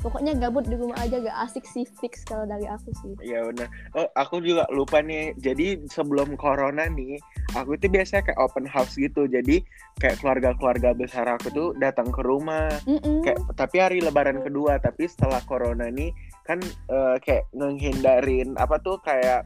pokoknya 0.00 0.32
gabut 0.40 0.64
di 0.64 0.76
rumah 0.76 0.96
aja 1.00 1.20
gak 1.20 1.38
asik 1.48 1.64
sih 1.68 1.84
fix 2.00 2.24
kalau 2.24 2.48
dari 2.48 2.64
aku 2.64 2.90
sih 3.04 3.12
Ya 3.20 3.44
benar. 3.44 3.68
Oh, 3.92 4.08
aku 4.16 4.40
juga 4.40 4.64
lupa 4.72 5.04
nih. 5.04 5.36
Jadi 5.36 5.84
sebelum 5.92 6.34
corona 6.40 6.88
nih, 6.88 7.20
aku 7.52 7.76
itu 7.76 7.86
biasanya 7.92 8.32
kayak 8.32 8.40
open 8.40 8.64
house 8.64 8.96
gitu. 8.96 9.28
Jadi 9.28 9.60
kayak 10.00 10.18
keluarga-keluarga 10.24 10.96
besar 10.96 11.28
aku 11.28 11.52
tuh 11.52 11.68
datang 11.76 12.08
ke 12.08 12.24
rumah. 12.24 12.72
Mm-mm. 12.88 13.20
Kayak 13.22 13.38
tapi 13.54 13.76
hari 13.76 13.98
lebaran 14.00 14.40
kedua, 14.40 14.80
tapi 14.80 15.04
setelah 15.04 15.44
corona 15.44 15.92
nih 15.92 16.10
kan 16.48 16.58
eh, 16.88 17.16
kayak 17.20 17.44
ngehindarin 17.52 18.56
apa 18.56 18.80
tuh 18.80 18.96
kayak 19.04 19.44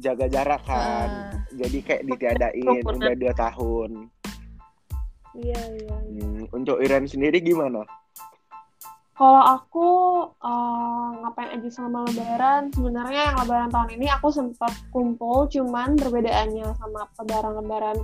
jaga 0.00 0.26
jarak 0.26 0.62
kan. 0.64 1.08
Ah. 1.08 1.44
Jadi 1.52 1.78
kayak 1.84 2.02
ditiadain 2.08 2.82
udah 2.82 3.14
dua 3.14 3.34
tahun. 3.36 4.08
iya 5.38 5.60
iya 5.78 5.96
iya. 6.10 6.26
Hmm, 6.26 6.42
untuk 6.50 6.82
Iren 6.82 7.06
sendiri 7.06 7.38
gimana? 7.38 7.86
Kalau 9.14 9.44
aku 9.44 9.88
eh, 10.40 11.08
ngapain 11.20 11.52
aja 11.60 11.68
selama 11.68 12.08
lebaran, 12.08 12.72
sebenarnya 12.72 13.20
yang 13.30 13.36
lebaran 13.44 13.70
tahun 13.70 13.90
ini 14.00 14.06
aku 14.08 14.32
sempat 14.32 14.72
kumpul, 14.90 15.44
cuman 15.52 15.94
perbedaannya 16.00 16.72
sama 16.80 17.04
lebaran-lebaran 17.20 18.00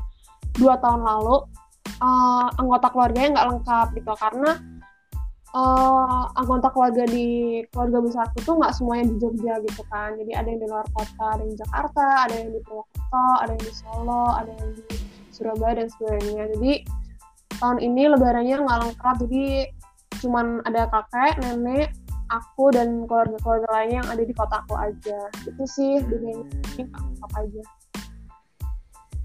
dua 0.61 0.76
tahun 0.76 1.03
lalu, 1.03 1.49
eh, 2.05 2.47
anggota 2.61 2.87
keluarganya 2.93 3.29
nggak 3.33 3.49
lengkap 3.49 3.87
gitu, 3.97 4.12
karena 4.21 4.50
eh, 5.57 6.23
anggota 6.37 6.69
keluarga 6.69 7.05
di 7.09 7.27
keluarga 7.73 7.99
besarku 8.05 8.39
tuh 8.45 8.55
nggak 8.61 8.77
semuanya 8.77 9.05
di 9.09 9.17
Jogja 9.17 9.55
gitu 9.65 9.83
kan, 9.89 10.13
jadi 10.21 10.33
ada 10.45 10.49
yang 10.53 10.61
di 10.61 10.69
luar 10.69 10.87
kota, 10.93 11.27
ada 11.33 11.41
yang 11.41 11.53
di 11.57 11.59
Jakarta, 11.65 12.07
ada 12.29 12.35
yang 12.37 12.51
di 12.53 12.61
Purwokerto, 12.61 13.27
ada 13.41 13.51
yang 13.57 13.65
di 13.65 13.73
Solo, 13.73 14.25
ada 14.37 14.51
yang 14.53 14.71
di 14.77 14.85
Surabaya 15.33 15.75
dan 15.81 15.89
sebagainya. 15.89 16.45
Jadi 16.57 16.73
tahun 17.57 17.79
ini 17.81 18.03
lebarannya 18.13 18.57
nggak 18.69 18.81
lengkap, 18.85 19.15
jadi 19.25 19.45
cuman 20.21 20.47
ada 20.69 20.89
kakek, 20.93 21.41
nenek, 21.41 21.89
aku 22.29 22.75
dan 22.75 23.05
keluarga-keluarga 23.09 23.69
lainnya 23.71 23.97
yang 24.05 24.09
ada 24.13 24.23
di 24.27 24.35
kotaku 24.37 24.75
aja. 24.77 25.19
Itu 25.47 25.65
sih 25.65 26.03
bedanya 26.05 26.45
Hmm. 26.77 26.93
apa 27.25 27.37
aja. 27.49 27.63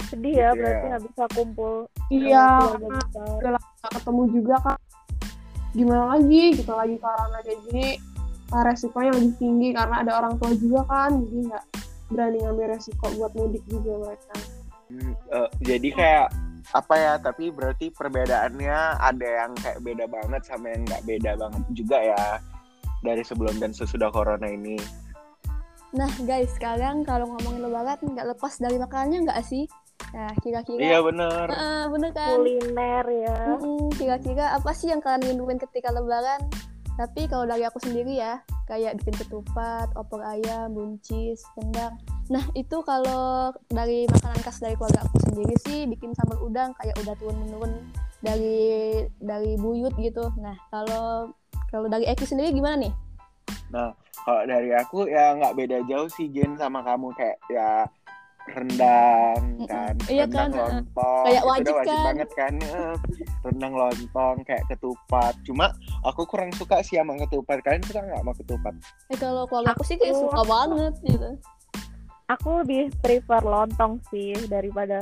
Sedih 0.07 0.35
ya 0.35 0.51
Iya. 0.51 0.59
berarti 0.59 0.85
nggak 0.91 1.03
bisa 1.07 1.23
kumpul 1.35 1.73
Iya, 2.11 2.47
besar. 2.79 3.27
udah 3.39 3.51
lama 3.55 3.87
ketemu 3.95 4.23
juga 4.35 4.55
kan. 4.63 4.77
Gimana 5.71 6.17
lagi 6.17 6.43
gitu 6.55 6.71
lagi 6.75 6.95
corona 6.99 7.39
kayak 7.43 7.59
gini 7.67 7.87
uh, 8.51 8.63
resikonya 8.67 9.11
lebih 9.15 9.33
tinggi 9.39 9.69
karena 9.71 9.95
ada 10.03 10.11
orang 10.19 10.35
tua 10.37 10.51
juga 10.55 10.81
kan, 10.87 11.11
jadi 11.23 11.39
nggak 11.51 11.65
berani 12.11 12.37
ngambil 12.43 12.65
resiko 12.75 13.05
buat 13.15 13.31
mudik 13.39 13.63
juga 13.71 13.91
mereka. 14.03 14.35
Hmm, 14.91 15.13
eh, 15.15 15.49
jadi 15.63 15.89
kayak 15.95 16.27
apa 16.71 16.95
ya 16.95 17.13
tapi 17.19 17.51
berarti 17.51 17.91
perbedaannya 17.91 18.99
ada 18.99 19.27
yang 19.43 19.51
kayak 19.59 19.79
beda 19.83 20.05
banget 20.07 20.41
sama 20.47 20.71
yang 20.71 20.87
nggak 20.87 21.03
beda 21.03 21.31
banget 21.35 21.63
juga 21.75 21.97
ya 21.99 22.23
dari 23.03 23.23
sebelum 23.27 23.59
dan 23.59 23.75
sesudah 23.75 24.07
corona 24.13 24.47
ini 24.47 24.79
Nah 25.91 26.07
guys, 26.23 26.47
sekarang 26.55 27.03
kalau 27.03 27.35
ngomongin 27.35 27.67
lebaran 27.67 27.99
nggak 27.99 28.27
lepas 28.31 28.55
dari 28.63 28.79
makanannya 28.79 29.27
nggak 29.27 29.43
sih? 29.43 29.67
Nah 30.11 30.31
kira-kira 30.43 30.81
iya 30.81 30.99
bener 30.99 31.47
Heeh, 31.47 31.81
bener 31.87 32.11
kan? 32.11 32.35
kuliner 32.35 33.05
ya 33.07 33.37
kira-kira 33.95 34.45
apa 34.55 34.71
sih 34.75 34.91
yang 34.91 34.99
kalian 34.99 35.23
rinduin 35.23 35.59
ketika 35.59 35.93
lebaran? 35.93 36.41
Tapi 36.99 37.25
kalau 37.31 37.47
dari 37.47 37.63
aku 37.63 37.79
sendiri 37.79 38.19
ya, 38.19 38.43
kayak 38.67 38.99
bikin 38.99 39.15
ketupat, 39.15 39.89
opor 39.95 40.21
ayam, 40.21 40.75
buncis, 40.75 41.39
rendang. 41.57 41.95
Nah 42.29 42.43
itu 42.53 42.83
kalau 42.83 43.49
dari 43.71 44.05
makanan 44.11 44.39
khas 44.43 44.59
dari 44.59 44.75
keluarga 44.75 45.07
aku 45.07 45.17
sendiri 45.31 45.55
sih 45.65 45.87
bikin 45.87 46.11
sambal 46.13 46.37
udang 46.43 46.75
kayak 46.77 46.93
udah 47.01 47.15
turun 47.17 47.37
menurun 47.47 47.73
dari 48.19 49.01
dari 49.17 49.55
buyut 49.57 49.95
gitu. 49.97 50.29
Nah 50.43 50.53
kalau 50.69 51.31
kalau 51.71 51.87
dari 51.87 52.05
Eki 52.05 52.27
sendiri 52.27 52.51
gimana 52.51 52.87
nih? 52.87 52.93
kalau 54.21 54.43
dari 54.45 54.69
aku 54.75 55.07
ya 55.07 55.33
nggak 55.39 55.55
beda 55.57 55.77
jauh 55.87 56.11
sih 56.11 56.27
Jen 56.29 56.59
sama 56.59 56.83
kamu 56.83 57.15
kayak 57.15 57.39
ya 57.47 57.87
rendang 58.53 59.41
kan 59.63 59.93
Iya 60.05 60.23
rendang 60.25 60.51
kan, 60.51 60.61
lontong 60.81 61.23
Kayak 61.23 61.43
wajib 61.43 61.73
wajib 61.73 61.91
kan. 61.93 62.05
banget 62.05 62.29
kan 62.31 62.53
rendang 63.45 63.73
lontong 63.73 64.35
kayak 64.41 64.63
ketupat 64.67 65.33
cuma 65.41 65.65
aku 66.01 66.21
kurang 66.23 66.51
suka 66.51 66.79
sih 66.81 66.95
sama 66.95 67.17
ketupat 67.17 67.59
kalian 67.59 67.81
suka 67.81 67.99
nggak 68.01 68.19
sama 68.19 68.33
ketupat 68.35 68.73
Eh 69.07 69.17
kalau 69.17 69.43
keluarga 69.45 69.71
aku 69.71 69.83
sih 69.83 69.95
kayak 69.95 70.13
Aku- 70.13 70.23
suka 70.23 70.41
banget 70.43 70.93
gitu. 71.03 71.29
aku 72.27 72.47
lebih 72.59 72.81
prefer 72.97 73.41
lontong 73.41 73.93
sih 74.07 74.31
daripada 74.45 75.01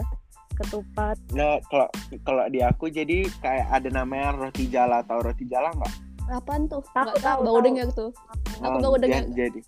ketupat 0.56 1.16
nah 1.30 1.58
kalau 1.66 1.88
kalau 2.22 2.44
di 2.48 2.60
aku 2.60 2.88
jadi 2.88 3.24
kayak 3.40 3.68
ada 3.72 3.90
namanya 3.94 4.34
roti 4.34 4.66
jala 4.66 5.00
atau 5.00 5.20
roti 5.20 5.44
jala 5.44 5.72
nggak 5.72 5.94
Apaan 6.30 6.70
tuh? 6.70 6.78
Tahu, 6.88 7.10
Nggak 7.10 7.16
tahu, 7.18 7.42
tahu, 7.42 7.42
tahu. 7.42 7.66
dengar 7.66 7.88
tuh. 7.90 8.10
Aku 8.62 8.70
Oh, 8.78 8.82
baru 8.86 8.94
ja- 8.94 9.02
dengar. 9.02 9.24
jadi 9.34 9.60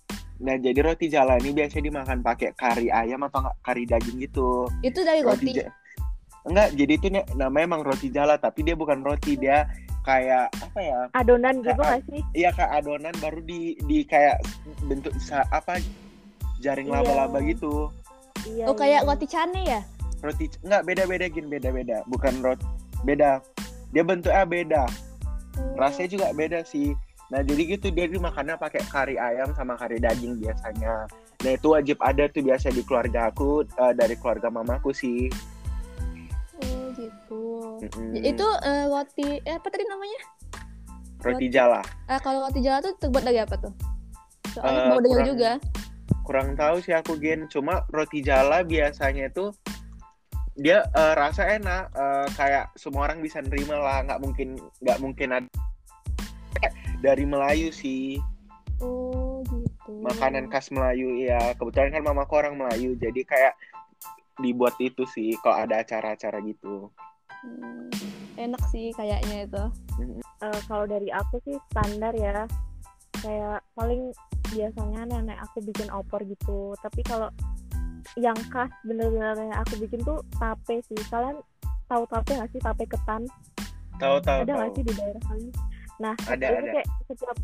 nah 0.42 0.58
jadi 0.58 0.80
roti 0.82 1.06
jala 1.06 1.38
ini 1.38 1.54
biasanya 1.54 1.84
dimakan 1.86 2.18
pakai 2.20 2.50
kari 2.52 2.90
ayam 2.90 3.22
atau 3.22 3.46
nggak 3.46 3.56
kari 3.62 3.86
daging 3.86 4.18
gitu. 4.18 4.66
Itu 4.82 5.00
dari 5.02 5.22
roti. 5.22 5.54
ja- 5.54 5.70
enggak 6.42 6.74
jadi 6.74 6.92
itu 6.98 7.06
namanya 7.38 7.64
emang 7.70 7.82
roti 7.86 8.10
jala 8.10 8.34
tapi 8.34 8.66
dia 8.66 8.74
bukan 8.74 9.00
roti 9.00 9.38
dia 9.38 9.70
kayak 10.02 10.50
apa 10.50 10.78
ya? 10.82 11.00
Adonan 11.14 11.62
Kayak 11.62 11.66
gitu 11.70 11.80
nggak 11.80 12.02
sih? 12.10 12.20
iya 12.34 12.50
kayak 12.50 12.72
adonan 12.74 13.14
baru 13.22 13.38
di 13.40 13.78
di 13.86 14.02
kayak 14.02 14.42
bentuk 14.84 15.14
sa- 15.22 15.46
apa 15.48 15.78
jaring 16.58 16.90
Iya. 16.90 16.98
laba-laba 16.98 17.38
gitu. 17.42 17.86
Iya 18.42 18.66
Oh 18.66 18.74
kayak 18.74 19.02
iya. 19.02 19.06
roti 19.06 19.26
cane 19.26 19.60
ya? 19.62 19.80
roti 20.18 20.50
enggak 20.62 20.82
beda-beda 20.82 21.26
gin 21.30 21.46
beda-beda. 21.46 22.02
Bukan 22.10 22.42
roti 22.42 22.66
beda. 23.02 23.38
Dia 23.94 24.02
bentuknya 24.02 24.42
beda. 24.42 24.82
Rasanya 25.78 26.08
juga 26.10 26.26
beda 26.32 26.58
sih 26.64 26.98
nah 27.32 27.40
jadi 27.40 27.62
gitu 27.64 27.88
dia 27.88 28.04
dimakannya 28.04 28.54
pakai 28.54 28.84
kari 28.86 29.16
ayam 29.16 29.56
sama 29.56 29.72
kari 29.72 29.96
daging 29.96 30.36
biasanya 30.36 31.08
nah 31.40 31.50
itu 31.50 31.64
wajib 31.66 31.96
ada 31.98 32.28
tuh 32.28 32.44
biasa 32.44 32.68
di 32.68 32.84
keluarga 32.84 33.32
aku 33.32 33.64
eh, 33.64 33.92
dari 33.96 34.14
keluarga 34.14 34.52
mamaku 34.52 34.92
sih 34.92 35.32
Oh 36.54 36.92
gitu. 36.94 37.42
Mm-mm. 37.82 38.14
Ya, 38.14 38.30
Itu 38.30 38.46
eh, 38.62 38.84
roti 38.86 39.40
eh, 39.40 39.54
apa 39.56 39.66
tadi 39.66 39.82
namanya? 39.82 40.20
roti 41.18 41.46
jala 41.48 41.80
Ah 42.04 42.18
kalau 42.18 42.44
roti 42.44 42.60
jala 42.60 42.78
tuh 42.78 42.94
terbuat 42.98 43.24
dari 43.24 43.40
apa 43.40 43.56
tuh? 43.56 43.72
Soalnya 44.52 44.78
Eh, 44.78 44.86
mau 44.86 45.00
dengar 45.00 45.24
juga. 45.24 45.52
kurang 46.22 46.54
tahu 46.54 46.78
sih 46.78 46.92
aku 46.92 47.16
gen 47.16 47.48
cuma 47.48 47.82
roti 47.88 48.20
jala 48.20 48.62
biasanya 48.62 49.26
itu 49.26 49.50
dia 50.54 50.84
eh, 50.86 51.14
rasa 51.16 51.48
enak 51.50 51.90
eh, 51.90 52.28
kayak 52.32 52.70
semua 52.76 53.08
orang 53.08 53.18
bisa 53.18 53.40
nerima 53.40 53.74
lah 53.74 54.04
nggak 54.04 54.20
mungkin 54.20 54.48
nggak 54.78 54.98
mungkin 55.00 55.28
ada 55.32 55.48
dari 57.02 57.26
Melayu 57.26 57.74
sih. 57.74 58.22
Oh 58.78 59.42
gitu. 59.82 59.92
makanan 60.02 60.46
khas 60.50 60.70
Melayu 60.70 61.18
ya 61.18 61.54
kebetulan 61.58 61.94
kan 61.94 62.02
mamaku 62.06 62.38
orang 62.38 62.58
Melayu 62.58 62.94
jadi 62.98 63.22
kayak 63.26 63.54
dibuat 64.40 64.74
itu 64.78 65.06
sih 65.10 65.34
kalau 65.42 65.66
ada 65.66 65.82
acara-acara 65.82 66.40
gitu. 66.46 66.88
Hmm, 67.42 67.90
enak 68.38 68.62
sih 68.70 68.94
kayaknya 68.94 69.46
itu. 69.46 69.64
Eh, 70.42 70.60
kalau 70.70 70.86
dari 70.86 71.10
aku 71.10 71.42
sih 71.46 71.58
standar 71.70 72.14
ya. 72.16 72.46
Kayak 73.22 73.62
paling 73.78 74.10
biasanya 74.50 75.06
nenek 75.06 75.38
aku 75.42 75.62
bikin 75.62 75.86
opor 75.94 76.22
gitu. 76.26 76.74
Tapi 76.82 77.02
kalau 77.06 77.30
yang 78.18 78.38
khas 78.50 78.72
bener-bener 78.82 79.36
nenek 79.36 79.58
aku 79.62 79.78
bikin 79.78 80.02
tuh 80.02 80.22
tape 80.40 80.80
sih. 80.86 80.98
Kalian 81.12 81.38
tahu 81.86 82.02
tape 82.08 82.34
nggak 82.34 82.50
sih? 82.50 82.60
Tape 82.62 82.84
ketan. 82.88 83.22
Tahu 84.00 84.16
tahu 84.24 84.38
ada 84.42 84.52
nggak 84.58 84.72
sih 84.74 84.82
di 84.82 84.92
daerah 84.96 85.22
kalian 85.28 85.71
nah 86.02 86.14
Ada, 86.26 86.42
itu 86.42 86.58
ada. 86.58 86.70
kayak 86.74 86.88
setiap 87.06 87.36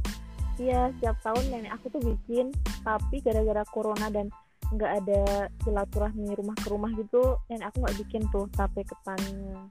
iya 0.59 0.81
setiap 0.99 1.17
tahun 1.23 1.45
nenek 1.55 1.73
aku 1.79 1.87
tuh 1.95 2.03
bikin 2.03 2.51
tapi 2.83 3.23
gara-gara 3.23 3.63
corona 3.71 4.11
dan 4.11 4.27
nggak 4.75 4.93
ada 5.01 5.47
silaturahmi 5.63 6.35
rumah 6.35 6.57
ke 6.59 6.67
rumah 6.67 6.91
gitu 6.99 7.39
nenek 7.47 7.71
aku 7.71 7.87
nggak 7.87 7.97
bikin 8.03 8.23
tuh 8.35 8.51
tape 8.59 8.83
ketannya 8.83 9.71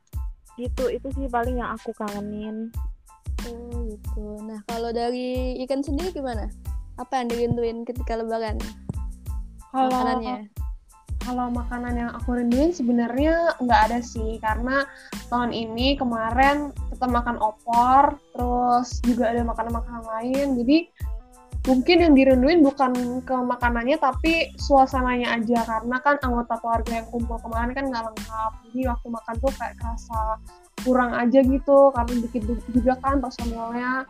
gitu 0.56 0.88
itu 0.88 1.08
sih 1.14 1.28
paling 1.28 1.60
yang 1.60 1.76
aku 1.76 1.92
kangenin 1.94 2.72
Oh 3.46 3.86
gitu. 3.86 4.42
Nah 4.44 4.60
kalau 4.66 4.90
dari 4.90 5.56
ikan 5.66 5.86
sendiri 5.86 6.10
gimana? 6.10 6.50
Apa 6.98 7.22
yang 7.22 7.28
dirinduin 7.30 7.86
ketika 7.86 8.18
lebaran? 8.18 8.58
Kalau 9.70 9.94
Makanannya? 9.94 10.50
Kalau 11.28 11.52
makanan 11.52 12.00
yang 12.00 12.12
aku 12.16 12.40
rinduin 12.40 12.72
sebenarnya 12.72 13.52
nggak 13.60 13.92
ada 13.92 14.00
sih 14.00 14.40
karena 14.40 14.88
tahun 15.28 15.52
ini 15.52 16.00
kemarin 16.00 16.72
kita 16.96 17.04
makan 17.04 17.36
opor 17.44 18.16
terus 18.32 19.04
juga 19.04 19.36
ada 19.36 19.44
makanan-makanan 19.44 20.08
lain. 20.08 20.48
Jadi 20.56 20.88
mungkin 21.68 21.98
yang 22.00 22.14
dirinduin 22.16 22.64
bukan 22.64 23.20
ke 23.28 23.36
makanannya 23.36 24.00
tapi 24.00 24.56
suasananya 24.56 25.36
aja. 25.36 25.68
Karena 25.68 26.00
kan 26.00 26.16
anggota 26.24 26.64
keluarga 26.64 27.04
yang 27.04 27.08
kumpul 27.12 27.36
kemarin 27.44 27.76
kan 27.76 27.92
nggak 27.92 28.08
lengkap. 28.08 28.52
Jadi 28.72 28.80
waktu 28.88 29.08
makan 29.12 29.36
tuh 29.44 29.52
kayak 29.60 29.76
kerasa 29.84 30.22
kurang 30.88 31.12
aja 31.12 31.44
gitu 31.44 31.92
karena 31.92 32.14
dikit 32.24 32.44
juga 32.72 32.94
kan 33.04 33.20
personelnya. 33.20 34.08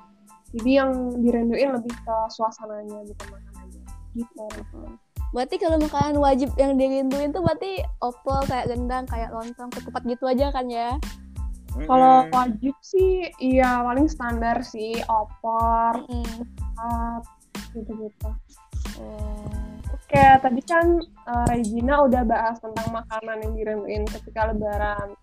Jadi 0.54 0.70
yang 0.70 1.18
dirinduin 1.18 1.82
lebih 1.82 1.98
ke 1.98 2.18
suasananya 2.30 3.02
bukan 3.10 3.28
makanannya. 3.34 3.84
Gitu 4.14 4.46
Berarti 5.36 5.56
kalau 5.60 5.78
makanan 5.82 6.18
wajib 6.24 6.56
yang 6.56 6.80
dirinduin 6.80 7.36
tuh 7.36 7.44
berarti 7.44 7.84
opor 8.00 8.48
kayak 8.48 8.72
rendang, 8.72 9.04
kayak 9.08 9.32
lontong, 9.36 9.68
ketupat 9.72 10.04
gitu 10.08 10.24
aja 10.28 10.52
kan 10.56 10.66
ya? 10.72 10.96
Kalau 11.78 12.26
wajib 12.34 12.74
sih, 12.82 13.30
iya 13.38 13.86
paling 13.86 14.10
standar 14.10 14.66
sih, 14.66 14.98
opor, 15.06 16.10
uh, 16.80 17.18
gitu-gitu. 17.76 18.30
Oh. 18.98 19.68
Oke, 19.94 20.24
tadi 20.40 20.62
kan 20.64 21.04
uh, 21.28 21.46
Regina 21.52 22.02
udah 22.08 22.24
bahas 22.24 22.58
tentang 22.64 22.96
makanan 22.96 23.44
yang 23.44 23.54
dirinduin 23.60 24.04
ketika 24.08 24.50
lebaran. 24.50 25.14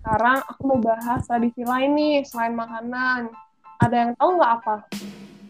Sekarang 0.00 0.40
aku 0.48 0.60
mau 0.64 0.80
bahas 0.80 1.28
tradisi 1.28 1.60
lain 1.60 1.92
nih, 1.92 2.24
selain 2.24 2.56
makanan. 2.56 3.28
Ada 3.84 3.94
yang 3.94 4.12
tahu 4.16 4.30
nggak 4.40 4.52
apa? 4.64 4.76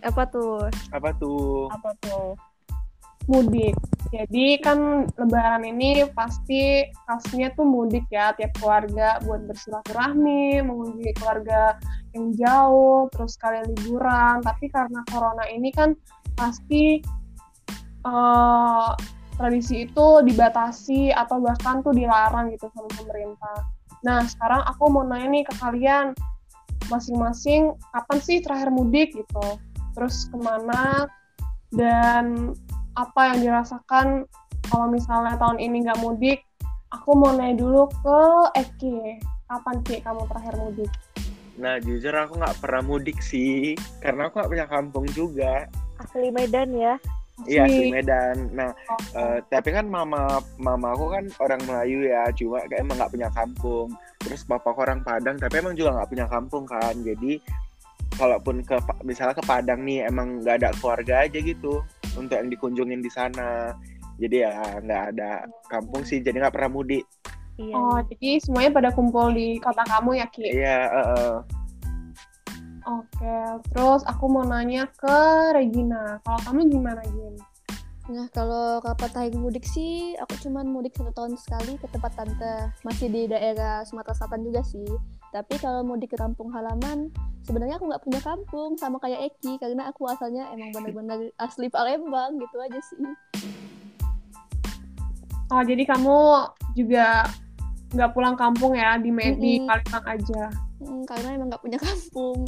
Apa 0.02 0.22
tuh? 0.26 0.66
apa 0.90 1.10
tuh 1.14 1.70
apa 1.70 1.90
tuh 2.02 2.34
Mudik. 3.30 3.78
Jadi 4.10 4.58
kan 4.58 5.06
lebaran 5.14 5.62
ini 5.62 6.02
pasti 6.18 6.82
khasnya 7.06 7.54
tuh 7.54 7.62
mudik 7.62 8.10
ya, 8.10 8.34
tiap 8.34 8.50
keluarga 8.58 9.22
buat 9.22 9.46
bersilaturahmi, 9.46 10.66
mengunjungi 10.66 11.12
keluarga 11.14 11.78
yang 12.18 12.34
jauh, 12.34 13.06
terus 13.14 13.38
kalian 13.38 13.70
liburan. 13.70 14.42
Tapi 14.42 14.66
karena 14.66 15.06
corona 15.06 15.46
ini 15.46 15.70
kan 15.70 15.94
pasti 16.34 16.98
eh, 18.02 18.90
tradisi 19.38 19.86
itu 19.86 20.06
dibatasi 20.26 21.14
atau 21.14 21.38
bahkan 21.38 21.80
tuh 21.86 21.94
dilarang 21.94 22.50
gitu 22.50 22.66
sama 22.74 22.90
pemerintah. 22.98 23.58
Nah, 24.02 24.26
sekarang 24.26 24.66
aku 24.66 24.90
mau 24.90 25.06
nanya 25.06 25.28
nih 25.30 25.44
ke 25.46 25.54
kalian, 25.62 26.18
masing-masing 26.90 27.78
kapan 27.94 28.18
sih 28.18 28.42
terakhir 28.42 28.74
mudik 28.74 29.14
gitu? 29.14 29.46
Terus 29.94 30.26
ke 30.28 30.36
mana? 30.42 31.06
Dan 31.70 32.58
apa 33.00 33.32
yang 33.32 33.38
dirasakan 33.40 34.28
kalau 34.68 34.86
misalnya 34.92 35.34
tahun 35.40 35.56
ini 35.56 35.88
nggak 35.88 36.00
mudik? 36.04 36.44
Aku 36.92 37.16
mau 37.16 37.32
nanya 37.32 37.56
dulu 37.56 37.88
ke 37.88 38.20
Eki. 38.60 39.22
Kapan 39.50 39.76
Ki 39.82 39.98
kamu 40.04 40.26
terakhir 40.30 40.54
mudik? 40.58 40.90
Nah, 41.58 41.76
jujur 41.82 42.14
aku 42.14 42.38
nggak 42.38 42.58
pernah 42.62 42.82
mudik 42.86 43.18
sih, 43.18 43.74
karena 43.98 44.28
aku 44.28 44.38
nggak 44.38 44.52
punya 44.52 44.66
kampung 44.70 45.06
juga. 45.10 45.66
Asli 45.98 46.30
Medan 46.30 46.70
ya. 46.76 46.94
Iya, 47.48 47.66
Asli. 47.66 47.88
Medan. 47.90 48.36
Nah, 48.54 48.70
eh, 49.16 49.38
tapi 49.48 49.74
kan 49.74 49.88
mama 49.88 50.38
mama 50.60 50.94
aku 50.94 51.10
kan 51.10 51.24
orang 51.42 51.60
Melayu 51.66 52.06
ya, 52.06 52.30
cuma 52.36 52.62
kayak 52.68 52.84
emang 52.84 52.96
nggak 53.00 53.12
punya 53.12 53.28
kampung. 53.34 53.88
Terus 54.22 54.46
papa 54.46 54.70
orang 54.76 55.02
Padang, 55.02 55.36
tapi 55.40 55.58
emang 55.58 55.74
juga 55.74 55.98
nggak 55.98 56.10
punya 56.10 56.26
kampung 56.30 56.64
kan. 56.68 56.94
Jadi, 57.02 57.42
kalaupun 58.14 58.62
ke 58.62 58.76
misalnya 59.02 59.34
ke 59.34 59.44
Padang 59.44 59.82
nih, 59.82 60.06
emang 60.06 60.40
nggak 60.42 60.62
ada 60.62 60.70
keluarga 60.78 61.26
aja 61.26 61.38
gitu 61.42 61.82
untuk 62.16 62.34
yang 62.38 62.50
dikunjungin 62.50 63.00
di 63.02 63.10
sana. 63.10 63.74
Jadi 64.20 64.44
ya 64.44 64.52
nggak 64.80 65.02
ada 65.16 65.48
kampung 65.70 66.04
sih, 66.04 66.20
jadi 66.20 66.44
nggak 66.44 66.54
pernah 66.54 66.70
mudik. 66.70 67.04
Iya. 67.60 67.74
Oh, 67.76 67.98
jadi 68.08 68.40
semuanya 68.40 68.70
pada 68.72 68.90
kumpul 68.92 69.36
di 69.36 69.60
kota 69.60 69.84
kamu 69.84 70.16
ya, 70.16 70.26
Ki? 70.32 70.48
Iya, 70.48 70.78
eh, 70.88 71.06
eh. 71.12 71.36
Oke, 72.88 73.36
terus 73.70 74.00
aku 74.08 74.24
mau 74.32 74.48
nanya 74.48 74.88
ke 74.96 75.16
Regina. 75.52 76.16
Kalau 76.24 76.40
kamu 76.48 76.72
gimana, 76.72 77.04
Gin? 77.04 77.36
Nah, 78.10 78.26
kalau 78.32 78.80
kapan 78.80 79.08
terakhir 79.12 79.36
mudik 79.36 79.62
sih, 79.68 80.16
aku 80.18 80.34
cuman 80.42 80.66
mudik 80.66 80.96
satu 80.96 81.12
tahun 81.12 81.36
sekali 81.36 81.76
ke 81.76 81.86
tempat 81.92 82.16
tante. 82.16 82.72
Masih 82.82 83.12
di 83.12 83.28
daerah 83.28 83.84
Sumatera 83.84 84.16
Selatan 84.16 84.40
juga 84.42 84.64
sih. 84.64 84.88
Tapi 85.30 85.62
kalau 85.62 85.86
mudik 85.86 86.10
ke 86.10 86.18
kampung 86.18 86.50
halaman, 86.50 87.06
sebenarnya 87.46 87.78
aku 87.78 87.86
nggak 87.86 88.02
punya 88.02 88.20
kampung, 88.22 88.74
sama 88.74 88.98
kayak 88.98 89.30
Eki, 89.30 89.62
karena 89.62 89.86
aku 89.86 90.10
asalnya 90.10 90.50
emang 90.50 90.74
bener-bener 90.74 91.30
asli 91.46 91.70
Palembang, 91.70 92.34
gitu 92.42 92.56
aja 92.58 92.80
sih. 92.82 92.98
Oh, 95.50 95.62
jadi 95.62 95.82
kamu 95.86 96.18
juga 96.74 97.30
nggak 97.94 98.10
pulang 98.14 98.34
kampung 98.34 98.74
ya, 98.74 98.98
di, 98.98 99.10
di 99.38 99.62
Mm-mm. 99.62 99.70
Palembang 99.70 100.04
aja. 100.18 100.42
Hmm, 100.82 101.02
karena 101.06 101.28
emang 101.38 101.48
nggak 101.54 101.62
punya 101.62 101.78
kampung. 101.78 102.42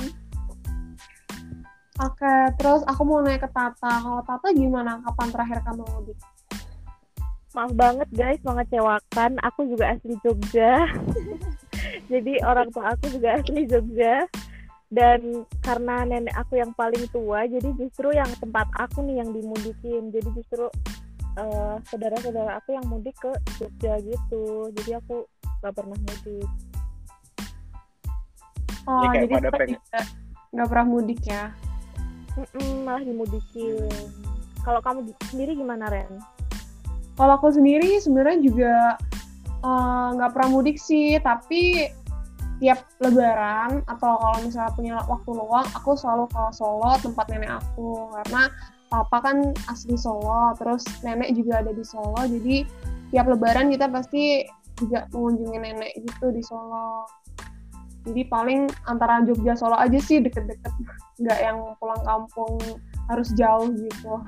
Oke, 2.02 2.34
terus 2.58 2.82
aku 2.90 3.06
mau 3.06 3.22
nanya 3.22 3.46
ke 3.46 3.50
Tata. 3.52 3.92
Kalau 4.02 4.22
Tata 4.26 4.48
gimana? 4.50 4.98
Kapan 5.06 5.28
terakhir 5.30 5.58
kamu 5.62 5.84
mudik? 5.86 6.18
Maaf 7.52 7.70
banget 7.76 8.08
guys 8.16 8.40
mengecewakan. 8.42 9.36
Aku 9.44 9.68
juga 9.68 9.92
asli 9.92 10.16
Jogja. 10.24 10.88
Jadi 12.12 12.44
orang 12.44 12.68
tua 12.68 12.92
aku 12.92 13.08
juga 13.08 13.28
asli 13.40 13.64
Jogja. 13.64 14.28
Dan 14.92 15.48
karena 15.64 16.04
nenek 16.04 16.36
aku 16.36 16.60
yang 16.60 16.76
paling 16.76 17.08
tua, 17.08 17.48
jadi 17.48 17.72
justru 17.80 18.12
yang 18.12 18.28
tempat 18.36 18.68
aku 18.76 19.00
nih 19.00 19.24
yang 19.24 19.32
dimudikin. 19.32 20.12
Jadi 20.12 20.28
justru 20.36 20.68
eh, 21.40 21.74
saudara-saudara 21.88 22.60
aku 22.60 22.76
yang 22.76 22.84
mudik 22.92 23.16
ke 23.16 23.32
Jogja 23.56 23.96
gitu. 24.04 24.68
Jadi 24.76 25.00
aku 25.00 25.24
gak 25.64 25.72
pernah 25.72 25.96
mudik. 25.96 26.44
Oh, 28.84 28.98
Ini 29.00 29.06
kayak 29.08 29.22
jadi 29.24 29.34
pada 29.38 29.50
pengen- 29.56 29.80
nggak 30.52 30.68
pernah 30.68 30.86
mudik 30.90 31.20
ya? 31.24 31.44
Mm-mm, 32.34 32.84
malah 32.84 33.00
dimudikin. 33.00 33.88
Kalau 34.60 34.80
kamu 34.84 34.98
di- 35.08 35.18
sendiri 35.30 35.52
gimana 35.56 35.88
Ren? 35.88 36.12
Kalau 37.16 37.32
aku 37.38 37.48
sendiri 37.48 37.96
sebenarnya 37.96 38.38
juga 38.44 38.74
eh, 39.62 40.06
nggak 40.18 40.30
pernah 40.34 40.50
mudik 40.50 40.76
sih, 40.76 41.16
tapi 41.22 41.86
tiap 42.62 42.86
lebaran 43.02 43.82
atau 43.90 44.22
kalau 44.22 44.38
misalnya 44.38 44.70
punya 44.78 44.94
waktu 45.10 45.30
luang, 45.34 45.66
aku 45.74 45.98
selalu 45.98 46.30
ke 46.30 46.42
Solo 46.54 46.94
tempat 47.02 47.26
nenek 47.26 47.58
aku 47.58 48.06
karena 48.14 48.46
papa 48.86 49.18
kan 49.18 49.50
asli 49.66 49.98
Solo, 49.98 50.54
terus 50.54 50.86
nenek 51.02 51.34
juga 51.34 51.58
ada 51.58 51.74
di 51.74 51.82
Solo, 51.82 52.22
jadi 52.22 52.62
tiap 53.10 53.26
lebaran 53.26 53.66
kita 53.74 53.90
pasti 53.90 54.46
juga 54.78 55.10
mengunjungi 55.10 55.58
nenek 55.58 55.92
gitu 56.06 56.30
di 56.30 56.38
Solo. 56.46 57.02
Jadi 58.06 58.22
paling 58.30 58.70
antara 58.86 59.26
Jogja 59.26 59.58
Solo 59.58 59.74
aja 59.74 59.98
sih 59.98 60.22
deket-deket, 60.22 60.70
nggak 61.18 61.38
yang 61.42 61.58
pulang 61.82 62.02
kampung 62.06 62.62
harus 63.10 63.34
jauh 63.34 63.74
gitu. 63.74 64.22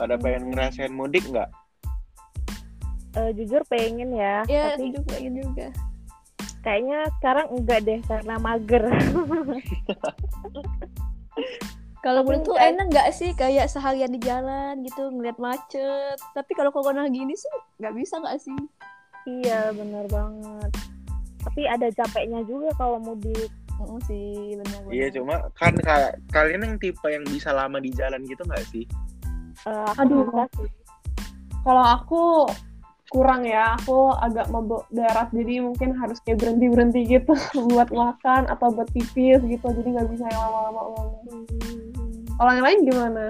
Pada 0.00 0.16
pengen 0.16 0.48
ngerasain 0.48 0.96
mudik 0.96 1.28
nggak? 1.28 1.52
Eh, 3.20 3.36
jujur 3.36 3.60
pengen 3.68 4.16
ya, 4.16 4.48
Ya, 4.48 4.72
tapi 4.80 4.96
juga 4.96 5.12
ingin 5.20 5.44
juga. 5.44 5.68
Kayaknya 6.68 7.08
sekarang 7.16 7.46
enggak 7.48 7.80
deh 7.88 8.00
karena 8.04 8.34
mager. 8.36 8.84
Kalau 12.04 12.22
menurut 12.22 12.44
tuh 12.44 12.54
enggak- 12.60 12.68
enak 12.76 12.86
nggak 12.92 13.08
sih 13.16 13.30
kayak 13.32 13.72
seharian 13.72 14.12
di 14.12 14.20
jalan 14.20 14.84
gitu 14.84 15.08
ngeliat 15.08 15.40
macet. 15.40 16.20
Tapi 16.36 16.52
kalau 16.52 16.68
corona 16.70 17.08
gini 17.08 17.32
sih 17.32 17.48
nggak 17.80 17.94
bisa 17.96 18.20
nggak 18.20 18.36
sih? 18.38 18.60
iya, 19.28 19.72
bener 19.72 20.08
banget. 20.08 20.70
Tapi 21.42 21.68
ada 21.68 21.88
capeknya 21.92 22.44
juga 22.44 22.68
kalau 22.76 23.00
mudik. 23.00 23.48
Mm 23.78 23.98
sih. 24.10 24.58
Iya, 24.90 25.06
cuma 25.14 25.38
kan 25.54 25.70
ka- 25.78 26.18
kalian 26.34 26.66
yang 26.66 26.76
tipe 26.82 27.06
yang 27.06 27.22
bisa 27.22 27.54
lama 27.54 27.78
di 27.78 27.94
jalan 27.94 28.26
gitu 28.26 28.42
nggak 28.44 28.66
sih? 28.68 28.84
Eh, 29.64 29.86
aku 29.94 30.02
Aduh. 30.02 30.26
Kalau 31.62 31.84
aku 31.84 32.22
kurang 33.08 33.48
ya, 33.48 33.76
aku 33.80 34.12
agak 34.12 34.52
mabuk 34.52 34.84
darat, 34.92 35.32
jadi 35.32 35.64
mungkin 35.64 35.96
harus 35.96 36.20
kayak 36.24 36.44
berhenti-berhenti 36.44 37.00
gitu 37.08 37.32
buat 37.72 37.88
makan 37.88 38.48
atau 38.52 38.68
buat 38.68 38.88
pipis 38.92 39.40
gitu, 39.40 39.66
jadi 39.66 39.88
nggak 39.96 40.08
bisa 40.12 40.24
yang 40.28 40.40
lama-lama. 40.44 41.02
Hmm. 41.32 41.44
Kalau 42.38 42.50
yang 42.54 42.64
lain 42.64 42.80
gimana? 42.84 43.24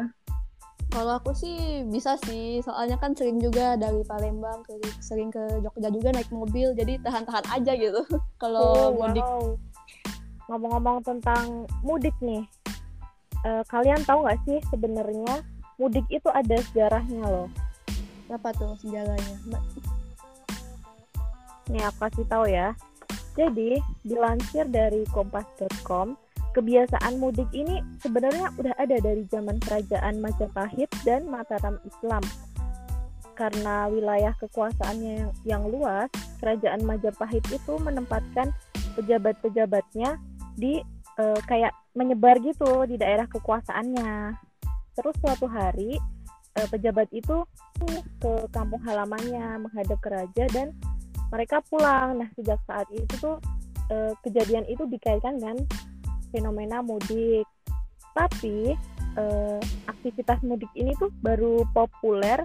Kalau 0.88 1.20
aku 1.20 1.36
sih 1.36 1.84
bisa 1.88 2.16
sih, 2.24 2.64
soalnya 2.64 2.96
kan 2.96 3.12
sering 3.12 3.36
juga 3.38 3.76
dari 3.76 4.00
Palembang 4.08 4.64
ke 4.64 4.72
sering 5.04 5.28
ke 5.28 5.60
Jogja 5.60 5.92
juga 5.92 6.16
naik 6.16 6.32
mobil, 6.32 6.72
jadi 6.72 6.96
tahan-tahan 7.04 7.44
aja 7.52 7.72
gitu. 7.76 8.02
Kalau 8.42 8.92
Oh, 8.92 8.96
mudik 8.96 9.24
wow. 9.24 9.56
Ngomong-ngomong 10.48 11.04
tentang 11.04 11.68
mudik 11.84 12.16
nih, 12.24 12.40
eh, 13.44 13.62
kalian 13.68 14.00
tahu 14.08 14.24
nggak 14.24 14.40
sih 14.48 14.58
sebenarnya 14.72 15.44
mudik 15.76 16.08
itu 16.08 16.26
ada 16.32 16.56
sejarahnya 16.72 17.20
loh. 17.20 17.48
Apa 18.28 18.52
tuh 18.56 18.76
sejarahnya? 18.80 19.36
Mbak? 19.48 19.62
Nih 21.68 21.82
aku 21.84 21.98
kasih 22.08 22.26
tahu 22.28 22.44
ya. 22.48 22.72
Jadi 23.38 23.78
dilansir 24.02 24.66
dari 24.66 25.06
kompas.com, 25.14 26.18
kebiasaan 26.56 27.22
mudik 27.22 27.46
ini 27.54 27.78
sebenarnya 28.02 28.50
udah 28.58 28.74
ada 28.74 28.98
dari 28.98 29.22
zaman 29.30 29.62
kerajaan 29.62 30.18
Majapahit 30.18 30.90
dan 31.06 31.30
Mataram 31.30 31.78
Islam. 31.86 32.24
Karena 33.38 33.86
wilayah 33.86 34.34
kekuasaannya 34.42 35.30
yang, 35.46 35.62
luas, 35.70 36.10
kerajaan 36.42 36.82
Majapahit 36.82 37.46
itu 37.46 37.78
menempatkan 37.78 38.50
pejabat-pejabatnya 38.98 40.18
di 40.58 40.82
eh, 41.22 41.40
kayak 41.46 41.70
menyebar 41.94 42.42
gitu 42.42 42.82
di 42.90 42.98
daerah 42.98 43.30
kekuasaannya. 43.30 44.34
Terus 44.98 45.14
suatu 45.22 45.46
hari 45.46 45.94
eh, 46.58 46.68
pejabat 46.68 47.06
itu 47.14 47.46
ke 48.18 48.32
kampung 48.50 48.82
halamannya 48.82 49.62
menghadap 49.62 49.98
ke 50.02 50.08
raja 50.10 50.44
dan 50.50 50.74
mereka 51.30 51.62
pulang. 51.70 52.18
Nah, 52.18 52.28
sejak 52.34 52.58
saat 52.66 52.88
itu 52.90 53.14
tuh 53.22 53.38
eh, 53.92 54.12
kejadian 54.26 54.66
itu 54.66 54.84
dikaitkan 54.90 55.38
dengan 55.38 55.58
fenomena 56.34 56.82
mudik. 56.82 57.46
Tapi 58.16 58.74
eh, 59.14 59.58
aktivitas 59.86 60.42
mudik 60.42 60.70
ini 60.74 60.92
tuh 60.98 61.14
baru 61.22 61.62
populer 61.70 62.42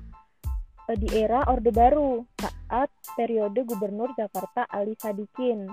eh, 0.91 0.97
di 0.99 1.09
era 1.17 1.47
Orde 1.49 1.73
Baru 1.73 2.27
saat 2.37 2.89
periode 3.17 3.65
Gubernur 3.65 4.13
Jakarta 4.13 4.69
Ali 4.69 4.93
Sadikin. 4.99 5.65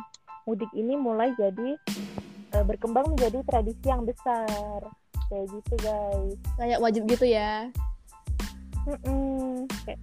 Mudik 0.48 0.72
ini 0.72 0.96
mulai 0.96 1.36
jadi 1.36 1.76
eh, 2.56 2.64
berkembang 2.64 3.12
menjadi 3.12 3.44
tradisi 3.44 3.84
yang 3.84 4.08
besar. 4.08 4.80
Kayak 5.30 5.46
gitu, 5.46 5.74
guys. 5.78 6.38
Kayak 6.58 6.82
wajib 6.82 7.02
gitu 7.06 7.22
ya. 7.22 7.70
Mm-mm. 8.88 9.66
Kayak 9.84 10.00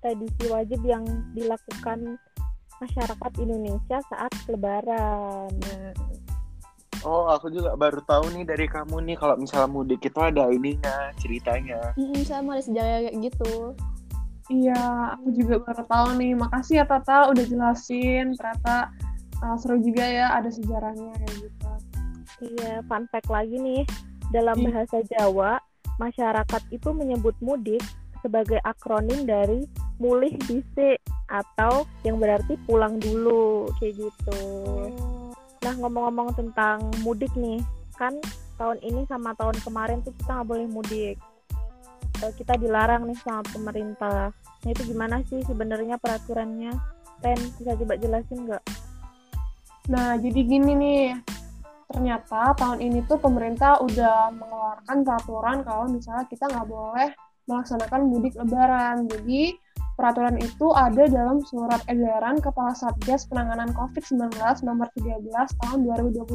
tradisi 0.00 0.44
wajib 0.48 0.80
yang 0.84 1.04
dilakukan 1.36 2.16
masyarakat 2.80 3.32
Indonesia 3.40 3.98
saat 4.08 4.32
Lebaran. 4.48 5.52
Oh, 7.00 7.32
aku 7.32 7.48
juga 7.48 7.72
baru 7.80 8.04
tahu 8.04 8.28
nih 8.36 8.44
dari 8.44 8.66
kamu 8.68 9.00
nih 9.08 9.16
kalau 9.16 9.36
misalnya 9.40 9.72
mudik 9.72 10.04
itu 10.04 10.20
ada 10.20 10.52
ininya, 10.52 11.12
ceritanya. 11.16 11.96
mm, 11.96 12.28
sama 12.28 12.60
ada 12.60 12.64
sejarah 12.64 13.08
kayak 13.08 13.16
gitu. 13.24 13.72
Iya, 14.50 14.82
aku 15.16 15.28
juga 15.32 15.54
baru 15.64 15.82
tahu 15.88 16.08
nih. 16.20 16.32
Makasih 16.36 16.82
ya 16.82 16.84
Tata 16.84 17.30
udah 17.32 17.44
jelasin. 17.46 18.34
Ternyata 18.36 18.90
uh, 19.40 19.56
seru 19.56 19.78
juga 19.80 20.04
ya 20.04 20.26
ada 20.36 20.50
sejarahnya 20.52 21.12
kayak 21.24 21.36
gitu. 21.40 21.68
Iya, 22.40 22.84
fun 22.84 23.06
fact 23.08 23.30
lagi 23.32 23.56
nih. 23.56 23.82
Dalam 24.34 24.58
Iya. 24.60 24.66
bahasa 24.68 24.98
Jawa, 25.06 25.52
masyarakat 25.96 26.62
itu 26.72 26.88
menyebut 26.92 27.36
mudik 27.40 27.80
sebagai 28.20 28.60
akronim 28.64 29.24
dari 29.24 29.64
mulih 30.00 30.32
dhisik 30.48 31.00
atau 31.28 31.84
yang 32.02 32.16
berarti 32.16 32.56
pulang 32.64 32.96
dulu 32.96 33.68
kayak 33.76 34.00
gitu. 34.00 34.42
Nah, 35.60 35.74
ngomong-ngomong 35.76 36.32
tentang 36.34 36.88
mudik 37.04 37.30
nih, 37.36 37.60
kan 38.00 38.16
tahun 38.56 38.80
ini 38.80 39.04
sama 39.08 39.36
tahun 39.36 39.60
kemarin 39.60 40.00
tuh 40.00 40.12
kita 40.16 40.40
nggak 40.40 40.48
boleh 40.48 40.66
mudik. 40.68 41.16
Eh, 42.20 42.32
Kita 42.36 42.56
dilarang 42.56 43.08
nih 43.08 43.18
sama 43.20 43.44
pemerintah. 43.48 44.32
Nah, 44.32 44.68
itu 44.72 44.82
gimana 44.88 45.20
sih 45.28 45.40
sebenarnya 45.44 45.96
peraturannya? 46.00 46.72
Ren, 47.20 47.40
bisa 47.60 47.76
coba 47.76 47.94
jelasin 48.00 48.48
nggak? 48.48 48.64
Nah, 49.92 50.16
jadi 50.16 50.40
gini 50.44 50.72
nih. 50.76 51.06
ternyata 51.90 52.54
tahun 52.54 52.86
ini 52.86 53.02
tuh 53.10 53.18
pemerintah 53.18 53.82
udah 53.82 54.30
mengeluarkan 54.30 55.02
peraturan 55.02 55.58
kalau 55.66 55.90
misalnya 55.90 56.22
kita 56.30 56.46
nggak 56.46 56.70
boleh 56.70 57.10
melaksanakan 57.50 58.06
mudik 58.06 58.38
lebaran. 58.38 59.10
Jadi 59.10 59.58
peraturan 59.98 60.38
itu 60.38 60.70
ada 60.70 61.10
dalam 61.10 61.42
surat 61.42 61.82
edaran 61.90 62.38
Kepala 62.38 62.72
Satgas 62.78 63.26
Penanganan 63.26 63.74
COVID-19 63.74 64.30
nomor 64.62 64.86
13 64.94 65.26
tahun 65.66 65.78
2021. 65.82 66.30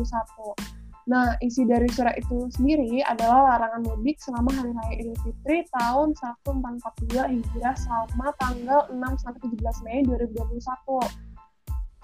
Nah, 1.06 1.38
isi 1.38 1.62
dari 1.70 1.86
surat 1.94 2.18
itu 2.18 2.50
sendiri 2.50 3.00
adalah 3.06 3.56
larangan 3.56 3.86
mudik 3.86 4.18
selama 4.18 4.50
Hari 4.58 4.74
Raya 4.74 4.96
Idul 5.06 5.18
Fitri 5.22 5.62
tahun 5.70 6.18
1442 6.18 7.30
Hijriah 7.30 7.78
selama 7.78 8.34
tanggal 8.42 8.90
6 8.90 9.22
sampai 9.22 9.40
17 9.46 9.86
Mei 9.86 10.02
2021 10.02 11.26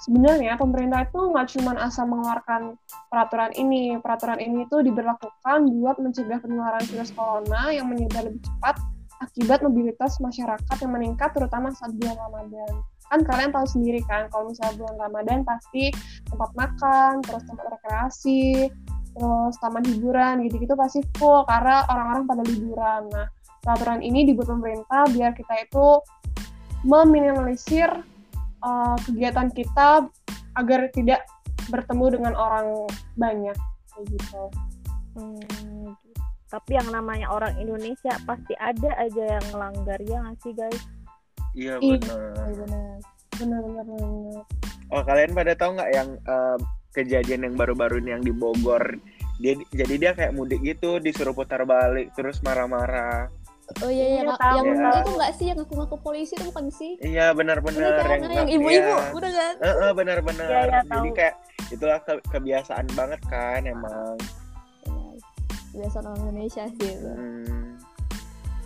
sebenarnya 0.02 0.58
pemerintah 0.58 1.06
itu 1.06 1.22
nggak 1.30 1.48
cuma 1.54 1.78
asal 1.78 2.10
mengeluarkan 2.10 2.62
peraturan 3.08 3.54
ini. 3.54 4.02
Peraturan 4.02 4.42
ini 4.42 4.66
itu 4.66 4.82
diberlakukan 4.82 5.60
buat 5.78 6.02
mencegah 6.02 6.42
penularan 6.42 6.84
virus 6.90 7.14
corona 7.14 7.70
yang 7.70 7.86
menyebar 7.88 8.26
lebih 8.26 8.42
cepat 8.42 8.82
akibat 9.22 9.62
mobilitas 9.62 10.18
masyarakat 10.18 10.76
yang 10.82 10.92
meningkat 10.92 11.30
terutama 11.32 11.70
saat 11.78 11.94
bulan 11.96 12.18
Ramadan. 12.18 12.74
Kan 13.12 13.20
kalian 13.28 13.52
tahu 13.54 13.68
sendiri 13.70 14.02
kan 14.10 14.28
kalau 14.34 14.50
misalnya 14.50 14.82
bulan 14.82 14.98
Ramadan 14.98 15.40
pasti 15.46 15.94
tempat 16.26 16.52
makan, 16.58 17.14
terus 17.22 17.44
tempat 17.46 17.66
rekreasi, 17.78 18.72
terus 19.14 19.54
taman 19.62 19.86
hiburan 19.86 20.42
gitu-gitu 20.48 20.74
pasti 20.74 21.00
full 21.20 21.46
karena 21.46 21.86
orang-orang 21.92 22.24
pada 22.26 22.44
liburan. 22.48 23.02
Nah, 23.14 23.28
peraturan 23.62 24.02
ini 24.02 24.26
dibuat 24.26 24.50
pemerintah 24.50 25.06
biar 25.14 25.32
kita 25.38 25.54
itu 25.70 25.88
meminimalisir 26.82 27.90
uh, 28.66 28.98
kegiatan 29.06 29.54
kita 29.54 30.10
agar 30.58 30.90
tidak 30.92 31.22
bertemu 31.70 32.06
dengan 32.20 32.34
orang 32.34 32.90
banyak 33.16 33.58
kayak 33.94 34.06
gitu. 34.10 34.44
Hmm, 35.14 35.71
tapi 36.52 36.76
yang 36.76 36.90
namanya 36.90 37.28
orang 37.28 37.56
Indonesia 37.56 38.12
pasti 38.22 38.52
ada 38.54 38.92
aja 39.00 39.24
yang 39.32 39.46
melanggar 39.50 39.98
ya 39.98 40.20
nggak 40.20 40.38
sih 40.38 40.52
guys? 40.52 40.82
Iya 41.54 41.80
Iya, 41.80 41.96
benar. 41.98 42.20
benar 42.54 42.96
Benar 43.34 43.62
benar. 43.66 44.44
Oh 44.88 45.02
kalian 45.02 45.32
pada 45.32 45.54
tahu 45.54 45.72
nggak 45.74 45.92
yang 45.92 46.10
eh, 46.22 46.58
kejadian 46.92 47.42
yang 47.44 47.56
baru-baru 47.56 47.98
ini 47.98 48.10
yang 48.12 48.22
di 48.22 48.30
Bogor? 48.30 49.00
Dia 49.40 49.56
jadi 49.72 49.96
dia 49.98 50.12
kayak 50.12 50.32
mudik 50.32 50.62
gitu 50.62 51.00
disuruh 51.00 51.32
putar 51.32 51.64
balik 51.64 52.12
terus 52.14 52.40
marah-marah. 52.42 53.32
oh 53.80 53.88
iya 53.88 54.04
iya 54.12 54.22
Iya, 54.22 54.36
tahu, 54.36 54.56
yang 54.60 54.68
tahu. 54.76 55.00
itu 55.00 55.12
nggak 55.16 55.32
sih 55.32 55.46
yang 55.48 55.58
ngaku-ngaku 55.58 55.96
polisi 55.98 56.36
itu 56.36 56.44
bukan 56.44 56.68
sih 56.70 57.00
Iya 57.00 57.32
benar-benar 57.32 58.04
kan? 58.04 58.20
yang 58.20 58.50
ibu-ibu 58.52 58.96
udah 59.16 59.32
kan 59.32 59.54
Eh, 59.58 59.76
eh, 59.80 59.92
benar-benar. 59.96 60.48
Iya, 60.50 60.62
iya, 60.68 60.80
Jadi 60.84 60.92
tahu. 61.08 61.16
kayak 61.16 61.36
itulah 61.72 62.00
ke- 62.04 62.26
kebiasaan 62.28 62.86
banget 62.92 63.22
kan 63.26 63.64
emang. 63.64 64.20
Iya, 64.20 64.41
biasa 65.76 65.96
orang 66.04 66.18
Indonesia 66.28 66.64
sih 66.68 66.90
itu. 66.92 67.12
Hmm. 67.12 67.80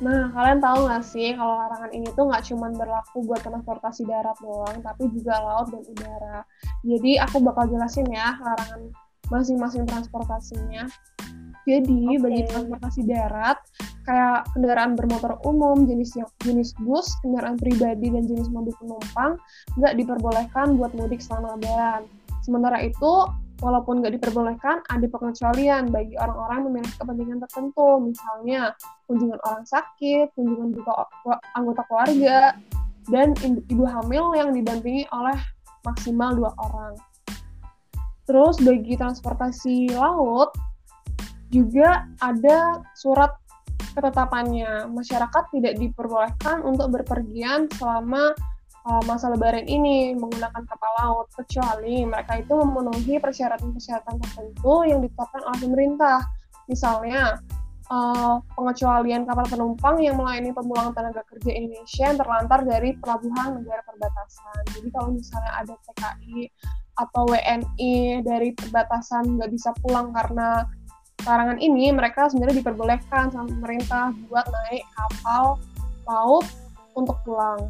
Nah, 0.04 0.28
kalian 0.36 0.60
tahu 0.60 0.92
nggak 0.92 1.04
sih 1.08 1.32
kalau 1.40 1.56
larangan 1.56 1.92
ini 1.96 2.08
tuh 2.12 2.28
nggak 2.28 2.44
cuma 2.52 2.68
berlaku 2.76 3.24
buat 3.24 3.40
transportasi 3.40 4.04
darat 4.04 4.36
doang, 4.44 4.84
tapi 4.84 5.08
juga 5.16 5.40
laut 5.40 5.72
dan 5.72 5.84
udara. 5.88 6.44
Jadi 6.84 7.16
aku 7.16 7.40
bakal 7.40 7.72
jelasin 7.72 8.04
ya 8.12 8.36
larangan 8.44 8.92
masing-masing 9.32 9.88
transportasinya. 9.88 10.84
Jadi 11.66 12.14
Oke. 12.14 12.22
bagi 12.22 12.42
transportasi 12.46 13.02
darat, 13.10 13.58
kayak 14.06 14.46
kendaraan 14.54 14.94
bermotor 14.94 15.42
umum, 15.48 15.88
jenis 15.90 16.14
jenis 16.46 16.78
bus, 16.84 17.10
kendaraan 17.26 17.58
pribadi 17.58 18.14
dan 18.14 18.30
jenis 18.30 18.54
mobil 18.54 18.76
penumpang 18.78 19.42
nggak 19.80 19.98
diperbolehkan 19.98 20.78
buat 20.78 20.94
mudik 20.94 21.24
selama 21.24 21.58
lebaran. 21.58 22.06
Sementara 22.46 22.78
itu, 22.86 23.26
walaupun 23.64 24.04
nggak 24.04 24.20
diperbolehkan, 24.20 24.84
ada 24.92 25.06
pengecualian 25.08 25.88
bagi 25.92 26.16
orang-orang 26.20 26.56
yang 26.60 26.68
memiliki 26.72 26.96
kepentingan 27.00 27.40
tertentu, 27.48 27.90
misalnya 28.04 28.62
kunjungan 29.08 29.40
orang 29.48 29.66
sakit, 29.68 30.28
kunjungan 30.36 30.76
o- 30.84 31.42
anggota 31.56 31.82
keluarga, 31.88 32.40
dan 33.08 33.32
ibu 33.46 33.86
hamil 33.86 34.34
yang 34.34 34.52
didampingi 34.52 35.06
oleh 35.14 35.38
maksimal 35.86 36.34
dua 36.34 36.52
orang. 36.58 36.94
Terus 38.26 38.58
bagi 38.58 38.98
transportasi 38.98 39.94
laut 39.94 40.50
juga 41.54 42.10
ada 42.20 42.82
surat 42.98 43.30
ketetapannya. 43.94 44.90
Masyarakat 44.90 45.44
tidak 45.54 45.78
diperbolehkan 45.78 46.66
untuk 46.66 46.90
berpergian 46.92 47.70
selama 47.78 48.34
uh, 48.86 49.02
masa 49.10 49.34
lebaran 49.34 49.66
ini 49.66 50.14
menggunakan 50.14 50.64
kapal 50.66 50.92
laut 51.02 51.28
kecuali 51.34 52.06
mereka 52.06 52.40
itu 52.40 52.54
memenuhi 52.54 53.18
persyaratan-persyaratan 53.18 54.16
tertentu 54.22 54.86
yang 54.86 55.02
ditetapkan 55.02 55.42
oleh 55.42 55.60
pemerintah. 55.60 56.20
Misalnya 56.70 57.42
uh, 57.90 58.42
pengecualian 58.54 59.26
kapal 59.26 59.46
penumpang 59.50 60.02
yang 60.02 60.18
melayani 60.18 60.54
pemulangan 60.54 60.94
tenaga 60.94 61.22
kerja 61.30 61.52
Indonesia 61.54 62.04
yang 62.14 62.18
terlantar 62.22 62.60
dari 62.66 62.90
pelabuhan 63.02 63.62
negara 63.62 63.82
perbatasan. 63.86 64.62
Jadi 64.78 64.88
kalau 64.94 65.10
misalnya 65.14 65.52
ada 65.66 65.74
TKI 65.90 66.40
atau 66.96 67.28
WNI 67.28 68.24
dari 68.24 68.56
perbatasan 68.56 69.36
nggak 69.36 69.52
bisa 69.52 69.76
pulang 69.84 70.16
karena 70.16 70.64
larangan 71.26 71.58
ini, 71.58 71.90
mereka 71.90 72.30
sebenarnya 72.30 72.62
diperbolehkan 72.62 73.34
sama 73.34 73.50
pemerintah 73.50 74.14
buat 74.30 74.46
naik 74.46 74.86
kapal 74.94 75.58
laut 76.06 76.46
untuk 76.94 77.18
pulang. 77.26 77.66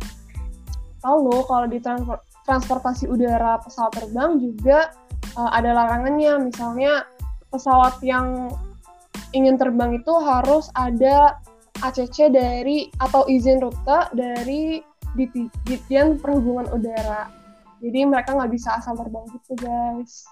Lalu 1.05 1.35
kalau 1.45 1.67
di 1.69 1.77
transpor- 1.77 2.25
transportasi 2.49 3.05
udara 3.05 3.61
pesawat 3.61 3.93
terbang 3.93 4.41
juga 4.41 4.89
uh, 5.37 5.53
ada 5.53 5.69
larangannya, 5.77 6.49
misalnya 6.49 7.05
pesawat 7.53 8.01
yang 8.01 8.49
ingin 9.37 9.61
terbang 9.61 10.01
itu 10.01 10.13
harus 10.25 10.73
ada 10.73 11.37
ACC 11.85 12.33
dari 12.33 12.89
atau 12.97 13.27
izin 13.29 13.61
rute 13.61 13.99
dari 14.17 14.81
Dit- 15.15 15.53
Ditjen 15.63 16.19
Perhubungan 16.19 16.67
Udara. 16.73 17.31
Jadi 17.79 17.99
mereka 18.07 18.35
nggak 18.35 18.51
bisa 18.51 18.79
asal 18.79 18.97
terbang 18.97 19.23
gitu 19.31 19.53
guys. 19.59 20.25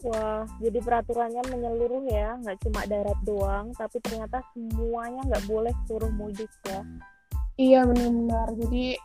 Wah, 0.00 0.48
jadi 0.60 0.80
peraturannya 0.80 1.44
menyeluruh 1.52 2.04
ya, 2.08 2.36
nggak 2.40 2.56
cuma 2.64 2.84
darat 2.88 3.16
doang, 3.24 3.72
tapi 3.76 4.00
ternyata 4.00 4.40
semuanya 4.52 5.20
nggak 5.28 5.44
boleh 5.44 5.72
suruh 5.84 6.12
mudik 6.16 6.48
ya. 6.64 6.80
Iya 7.60 7.80
benar-benar. 7.84 8.48
Jadi 8.56 8.96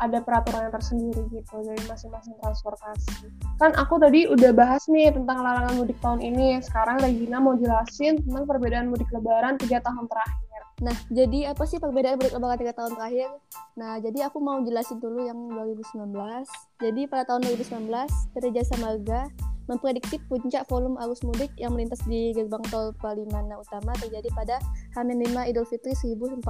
ada 0.00 0.18
peraturan 0.24 0.66
yang 0.66 0.74
tersendiri 0.74 1.22
gitu 1.28 1.60
dari 1.60 1.84
masing-masing 1.84 2.32
transportasi. 2.40 3.28
Kan 3.60 3.76
aku 3.76 4.00
tadi 4.00 4.24
udah 4.24 4.50
bahas 4.56 4.88
nih 4.88 5.12
tentang 5.12 5.44
larangan 5.44 5.76
mudik 5.76 6.00
tahun 6.00 6.24
ini. 6.24 6.56
Sekarang 6.64 6.96
Regina 7.04 7.36
mau 7.36 7.52
jelasin 7.60 8.16
tentang 8.24 8.48
perbedaan 8.48 8.88
mudik 8.88 9.12
lebaran 9.12 9.60
tiga 9.60 9.84
tahun 9.84 10.08
terakhir. 10.08 10.60
Nah, 10.80 10.96
jadi 11.12 11.52
apa 11.52 11.68
sih 11.68 11.76
perbedaan 11.76 12.16
mudik 12.16 12.32
lebaran 12.32 12.56
tiga 12.56 12.72
tahun 12.72 12.96
terakhir? 12.96 13.28
Nah, 13.76 14.00
jadi 14.00 14.32
aku 14.32 14.40
mau 14.40 14.64
jelasin 14.64 14.96
dulu 14.96 15.28
yang 15.28 15.36
2019. 15.52 16.48
Jadi 16.80 17.04
pada 17.04 17.28
tahun 17.28 17.44
2019, 17.44 18.08
PT 18.32 18.44
Jasa 18.56 18.80
Marga 18.80 19.28
memprediksi 19.70 20.18
puncak 20.26 20.66
volume 20.66 20.98
arus 20.98 21.22
mudik 21.22 21.54
yang 21.54 21.70
melintas 21.78 22.02
di 22.10 22.34
gerbang 22.34 22.62
tol 22.74 22.90
Palimanan 22.98 23.62
Utama 23.62 23.94
terjadi 24.02 24.26
pada 24.34 24.58
H-5 24.98 25.30
Idul 25.46 25.66
Fitri 25.70 25.94
1440 25.94 26.42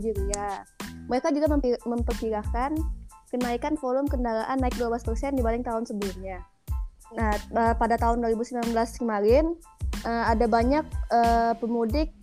Hijriah. 0.00 0.64
Mereka 1.12 1.28
juga 1.36 1.52
memperkirakan 1.84 2.72
kenaikan 3.28 3.76
volume 3.76 4.08
kendaraan 4.08 4.56
naik 4.56 4.80
12% 4.80 5.36
dibanding 5.36 5.60
tahun 5.60 5.84
sebelumnya. 5.84 6.40
Nah, 7.12 7.36
eh, 7.36 7.74
pada 7.76 8.00
tahun 8.00 8.24
2019 8.24 8.72
kemarin 8.96 9.52
eh, 10.08 10.24
ada 10.24 10.48
banyak 10.48 10.84
eh, 11.12 11.52
pemudik 11.60 12.16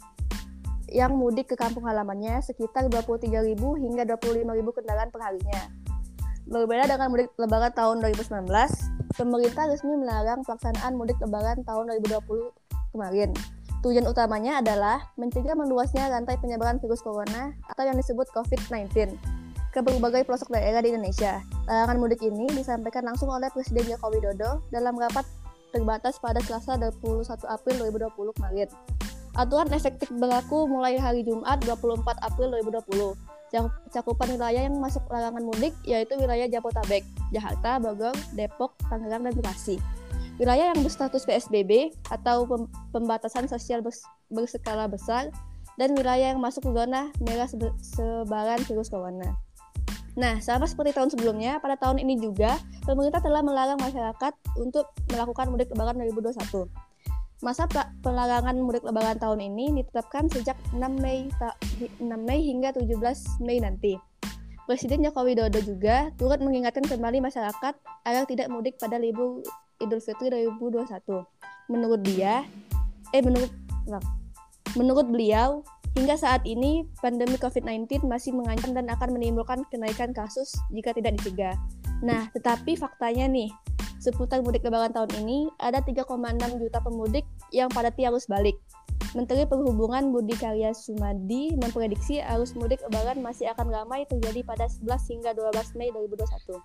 yang 0.91 1.15
mudik 1.15 1.54
ke 1.54 1.56
kampung 1.56 1.88
halamannya 1.88 2.43
sekitar 2.43 2.91
23.000 2.91 3.32
hingga 3.56 4.04
25.000 4.17 4.43
kendaraan 4.75 5.10
perharinya. 5.13 5.62
Berbeda 6.49 6.89
dengan 6.89 7.08
mudik 7.13 7.32
lebaran 7.39 7.71
tahun 7.71 8.04
2019, 8.04 8.49
pemerintah 9.22 9.70
resmi 9.70 9.94
melarang 9.94 10.42
pelaksanaan 10.42 10.98
mudik 10.98 11.22
lebaran 11.22 11.62
tahun 11.62 11.94
2020 12.02 12.50
kemarin. 12.98 13.30
Tujuan 13.86 14.10
utamanya 14.10 14.62
adalah 14.62 15.14
mencegah 15.18 15.54
meluasnya 15.54 16.10
rantai 16.10 16.42
penyebaran 16.42 16.82
virus 16.82 17.06
corona 17.06 17.54
atau 17.70 17.86
yang 17.86 17.98
disebut 17.98 18.26
COVID-19 18.34 19.14
ke 19.72 19.80
berbagai 19.80 20.26
pelosok 20.26 20.54
daerah 20.54 20.82
di 20.82 20.94
Indonesia. 20.94 21.42
Larangan 21.70 21.98
mudik 22.02 22.22
ini 22.26 22.50
disampaikan 22.50 23.06
langsung 23.06 23.30
oleh 23.30 23.48
Presiden 23.54 23.86
Joko 23.86 24.10
Widodo 24.10 24.66
dalam 24.74 24.98
rapat 24.98 25.24
terbatas 25.72 26.18
pada 26.20 26.42
Selasa 26.44 26.76
21 26.78 27.26
April 27.48 27.76
2020 27.90 28.38
kemarin. 28.38 28.70
Aturan 29.40 29.72
efektif 29.72 30.12
berlaku 30.12 30.68
mulai 30.68 31.00
hari 31.00 31.24
Jumat 31.24 31.64
24 31.64 32.04
April 32.20 32.52
2020. 32.60 33.31
Cak- 33.52 33.92
Cakupan 33.92 34.32
wilayah 34.32 34.64
yang 34.64 34.80
masuk 34.80 35.04
larangan 35.12 35.44
mudik 35.44 35.76
yaitu 35.84 36.16
wilayah 36.16 36.48
Jabotabek, 36.48 37.04
Jakarta, 37.36 37.78
Bogor, 37.84 38.16
Depok, 38.34 38.80
Tangerang, 38.88 39.28
dan 39.28 39.36
Bekasi. 39.36 39.76
Wilayah 40.40 40.74
yang 40.74 40.80
berstatus 40.82 41.28
PSBB 41.28 41.92
atau 42.10 42.48
pem- 42.48 42.72
pembatasan 42.96 43.46
sosial 43.52 43.84
bers- 43.84 44.08
berskala 44.32 44.88
besar 44.88 45.30
dan 45.76 45.94
wilayah 45.94 46.32
yang 46.32 46.40
masuk 46.40 46.66
ke 46.66 46.72
zona 46.72 47.12
merah 47.20 47.48
sebaran 47.84 48.60
virus 48.64 48.88
corona. 48.88 49.36
Nah, 50.20 50.44
sama 50.44 50.68
seperti 50.68 50.92
tahun 50.92 51.08
sebelumnya, 51.08 51.64
pada 51.64 51.80
tahun 51.80 52.04
ini 52.04 52.20
juga 52.20 52.60
pemerintah 52.84 53.24
telah 53.24 53.40
melarang 53.40 53.80
masyarakat 53.80 54.34
untuk 54.60 54.92
melakukan 55.08 55.48
mudik 55.48 55.72
lebaran 55.72 55.96
2021. 56.04 56.90
Masa 57.41 57.65
pelarangan 58.06 58.54
mudik 58.62 58.86
lebaran 58.86 59.17
tahun 59.17 59.41
ini 59.41 59.82
ditetapkan 59.82 60.30
sejak 60.30 60.54
6 60.77 60.77
Mei 61.01 61.25
6 61.97 62.06
Mei 62.06 62.39
hingga 62.45 62.69
17 62.69 63.41
Mei 63.41 63.58
nanti. 63.58 63.97
Presiden 64.69 65.01
Joko 65.01 65.25
Widodo 65.25 65.58
juga 65.58 66.13
turut 66.21 66.38
mengingatkan 66.38 66.86
kembali 66.86 67.17
masyarakat 67.17 67.73
agar 68.06 68.23
tidak 68.30 68.45
mudik 68.54 68.77
pada 68.77 69.01
libur 69.01 69.41
Idul 69.82 69.97
Fitri 70.06 70.30
2021. 70.30 70.86
Menurut 71.73 72.01
dia, 72.06 72.45
eh 73.10 73.25
menurut 73.25 73.49
menurut 74.77 75.10
beliau, 75.10 75.65
hingga 75.97 76.21
saat 76.21 76.45
ini 76.45 76.86
pandemi 77.01 77.41
COVID-19 77.41 78.06
masih 78.06 78.38
mengancam 78.38 78.77
dan 78.77 78.86
akan 78.86 79.17
menimbulkan 79.17 79.65
kenaikan 79.73 80.13
kasus 80.13 80.54
jika 80.69 80.93
tidak 80.93 81.17
dicegah. 81.17 81.58
Nah, 82.06 82.30
tetapi 82.38 82.77
faktanya 82.77 83.25
nih, 83.25 83.49
seputar 84.02 84.42
mudik 84.42 84.66
lebaran 84.66 84.90
tahun 84.90 85.14
ini, 85.22 85.54
ada 85.62 85.78
3,6 85.78 86.10
juta 86.58 86.82
pemudik 86.82 87.26
yang 87.54 87.70
pada 87.70 87.94
arus 87.94 88.26
balik. 88.26 88.58
Menteri 89.14 89.46
Perhubungan 89.46 90.10
Budi 90.10 90.34
Karya 90.34 90.74
Sumadi 90.74 91.54
memprediksi 91.54 92.18
arus 92.18 92.58
mudik 92.58 92.82
lebaran 92.90 93.22
masih 93.22 93.54
akan 93.54 93.70
ramai 93.70 94.10
terjadi 94.10 94.42
pada 94.42 94.66
11 94.66 94.90
hingga 95.14 95.32
12 95.38 95.78
Mei 95.78 95.94
2021. 95.94 96.58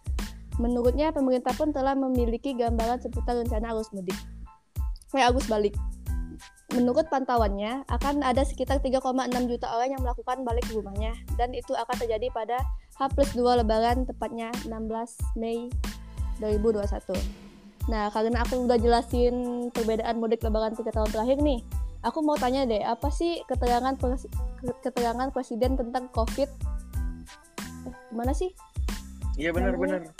Menurutnya, 0.56 1.12
pemerintah 1.12 1.52
pun 1.52 1.68
telah 1.76 1.92
memiliki 1.92 2.56
gambaran 2.56 3.04
seputar 3.04 3.36
rencana 3.36 3.76
arus 3.76 3.92
mudik. 3.92 4.16
Kayak 5.12 5.36
arus 5.36 5.44
balik. 5.52 5.76
Menurut 6.72 7.04
pantauannya, 7.12 7.84
akan 7.92 8.24
ada 8.24 8.42
sekitar 8.48 8.80
3,6 8.80 9.04
juta 9.44 9.66
orang 9.76 9.92
yang 9.92 10.00
melakukan 10.00 10.40
balik 10.40 10.64
ke 10.64 10.72
rumahnya, 10.72 11.12
dan 11.36 11.52
itu 11.52 11.76
akan 11.76 11.96
terjadi 12.00 12.32
pada 12.32 12.56
H 12.96 13.12
plus 13.12 13.36
2 13.36 13.60
lebaran, 13.60 14.08
tepatnya 14.08 14.48
16 14.64 15.36
Mei 15.36 15.68
2021. 16.40 17.46
Nah, 17.86 18.10
karena 18.10 18.42
aku 18.42 18.66
udah 18.66 18.78
jelasin 18.82 19.68
perbedaan 19.70 20.18
mudik 20.18 20.42
lebaran 20.42 20.74
tiga 20.74 20.90
tahun 20.90 21.10
terakhir 21.14 21.38
nih, 21.38 21.62
aku 22.02 22.18
mau 22.22 22.34
tanya 22.34 22.66
deh, 22.66 22.82
apa 22.82 23.08
sih 23.14 23.46
keterangan 23.46 23.94
pres 23.94 24.26
keterangan 24.82 25.30
presiden 25.30 25.78
tentang 25.78 26.10
COVID? 26.10 26.50
Eh, 27.86 27.94
gimana 28.10 28.34
sih? 28.34 28.50
Iya 29.38 29.54
benar-benar. 29.54 30.10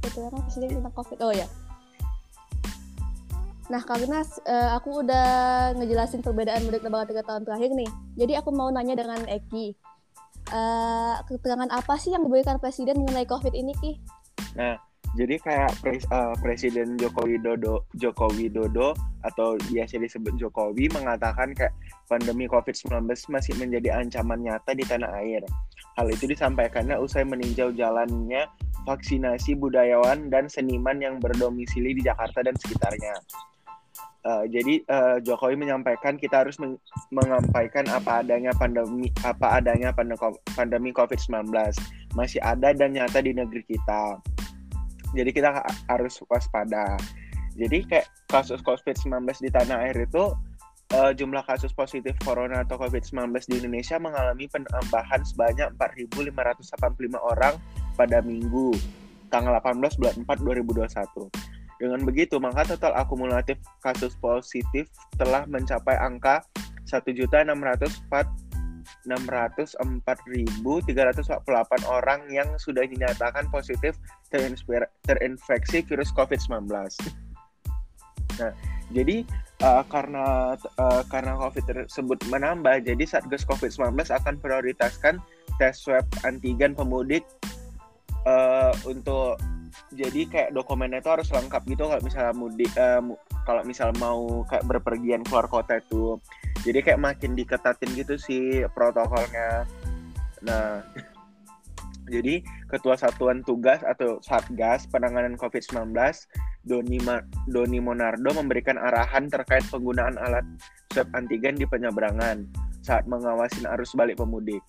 Keterangan 0.00 0.40
presiden 0.48 0.80
tentang 0.80 0.94
COVID. 0.96 1.18
Oh 1.20 1.34
ya. 1.36 1.44
Nah, 3.70 3.84
karena 3.86 4.24
uh, 4.24 4.70
aku 4.80 5.06
udah 5.06 5.28
ngejelasin 5.78 6.26
perbedaan 6.26 6.66
mudik 6.66 6.82
lebaran 6.82 7.06
tiga 7.06 7.22
tahun 7.22 7.46
terakhir 7.46 7.70
nih, 7.70 7.90
jadi 8.18 8.42
aku 8.42 8.50
mau 8.50 8.66
nanya 8.72 8.98
dengan 8.98 9.22
Eki, 9.30 9.78
uh, 10.50 11.22
keterangan 11.30 11.70
apa 11.70 11.94
sih 11.94 12.10
yang 12.10 12.26
diberikan 12.26 12.58
presiden 12.58 12.98
mengenai 12.98 13.30
COVID 13.30 13.54
ini, 13.54 13.70
Ki? 13.78 13.92
Nah, 14.58 14.74
jadi 15.18 15.42
kayak 15.42 15.74
pres, 15.82 16.06
uh, 16.14 16.38
Presiden 16.38 16.94
Joko 16.94 17.26
Widodo 17.26 17.82
Joko 17.98 18.30
Widodo 18.30 18.94
atau 19.26 19.58
biasa 19.68 19.98
disebut 19.98 20.38
Jokowi 20.38 20.86
mengatakan 20.94 21.50
kayak 21.50 21.74
pandemi 22.06 22.46
COVID-19 22.46 23.10
masih 23.10 23.54
menjadi 23.58 23.98
ancaman 23.98 24.38
nyata 24.46 24.70
di 24.70 24.86
tanah 24.86 25.10
air. 25.18 25.42
Hal 25.98 26.06
itu 26.14 26.30
disampaikannya 26.30 26.94
usai 26.94 27.26
meninjau 27.26 27.74
jalannya 27.74 28.46
vaksinasi 28.86 29.58
budayawan 29.58 30.30
dan 30.30 30.46
seniman 30.46 31.02
yang 31.02 31.18
berdomisili 31.18 31.90
di 31.98 32.06
Jakarta 32.06 32.46
dan 32.46 32.54
sekitarnya. 32.54 33.14
Uh, 34.20 34.44
jadi 34.52 34.84
uh, 34.92 35.16
Jokowi 35.24 35.56
menyampaikan 35.56 36.20
kita 36.20 36.44
harus 36.44 36.60
meng 36.60 36.76
menyampaikan 37.08 37.88
apa 37.88 38.20
adanya 38.20 38.52
pandemi 38.52 39.08
apa 39.24 39.56
adanya 39.58 39.96
pandemi 40.52 40.92
COVID-19 40.92 41.48
masih 42.12 42.36
ada 42.44 42.76
dan 42.76 42.92
nyata 42.92 43.24
di 43.24 43.32
negeri 43.32 43.64
kita. 43.64 44.20
Jadi 45.16 45.30
kita 45.34 45.64
harus 45.90 46.20
waspada. 46.30 46.96
Jadi 47.58 47.82
kayak 47.86 48.06
kasus 48.30 48.62
COVID-19 48.62 49.26
di 49.42 49.50
tanah 49.50 49.90
air 49.90 50.06
itu 50.06 50.32
uh, 50.94 51.10
jumlah 51.10 51.42
kasus 51.44 51.74
positif 51.74 52.14
corona 52.22 52.62
atau 52.62 52.78
COVID-19 52.78 53.34
di 53.50 53.54
Indonesia 53.58 53.98
mengalami 53.98 54.46
penambahan 54.46 55.20
sebanyak 55.26 55.74
4.585 55.76 57.18
orang 57.18 57.58
pada 57.98 58.22
minggu 58.22 58.70
tanggal 59.34 59.58
18 59.58 59.98
bulan 59.98 60.14
4 60.26 60.86
2021 60.86 61.50
dengan 61.80 62.04
begitu, 62.04 62.36
maka 62.36 62.68
total 62.68 62.92
akumulatif 62.92 63.56
kasus 63.80 64.12
positif 64.20 64.84
telah 65.16 65.48
mencapai 65.48 65.96
angka 65.96 66.44
1.604.348 69.08 70.60
orang 71.88 72.20
yang 72.28 72.48
sudah 72.60 72.84
dinyatakan 72.84 73.48
positif 73.48 73.96
terinfeksi 75.06 75.84
virus 75.86 76.12
COVID-19. 76.12 76.68
Nah, 78.40 78.52
jadi 78.90 79.24
uh, 79.62 79.84
karena 79.86 80.56
uh, 80.56 81.02
karena 81.08 81.32
COVID 81.38 81.64
tersebut 81.64 82.18
menambah, 82.28 82.82
jadi 82.84 83.04
Satgas 83.06 83.44
COVID-19 83.46 84.10
akan 84.10 84.34
prioritaskan 84.40 85.20
tes 85.60 85.76
swab 85.76 86.08
antigen 86.24 86.72
pemudik 86.72 87.24
uh, 88.24 88.72
untuk 88.88 89.36
jadi 89.94 90.26
kayak 90.26 90.50
dokumennya 90.54 90.98
itu 90.98 91.10
harus 91.10 91.28
lengkap 91.30 91.62
gitu 91.66 91.84
kalau 91.86 92.02
misalnya 92.02 92.34
mudik 92.34 92.70
uh, 92.74 93.02
kalau 93.46 93.62
misal 93.62 93.94
mau 93.98 94.42
kayak 94.46 94.66
berpergian 94.66 95.22
keluar 95.26 95.46
kota 95.46 95.78
itu 95.78 96.18
jadi 96.64 96.78
kayak 96.84 97.00
makin 97.00 97.32
diketatin 97.32 97.90
gitu 97.96 98.14
sih 98.20 98.64
protokolnya 98.72 99.64
nah 100.44 100.84
jadi 102.12 102.42
ketua 102.68 102.98
satuan 102.98 103.44
tugas 103.46 103.80
atau 103.86 104.18
satgas 104.24 104.88
penanganan 104.90 105.38
COVID-19 105.38 105.94
Doni 106.66 106.98
Doni 107.48 107.78
Monardo 107.80 108.34
memberikan 108.36 108.76
arahan 108.76 109.30
terkait 109.32 109.64
penggunaan 109.72 110.20
alat 110.20 110.44
swab 110.92 111.08
antigen 111.16 111.56
di 111.56 111.64
penyeberangan 111.64 112.44
saat 112.82 113.06
mengawasin 113.06 113.68
arus 113.70 113.94
balik 113.94 114.18
pemudik 114.18 114.60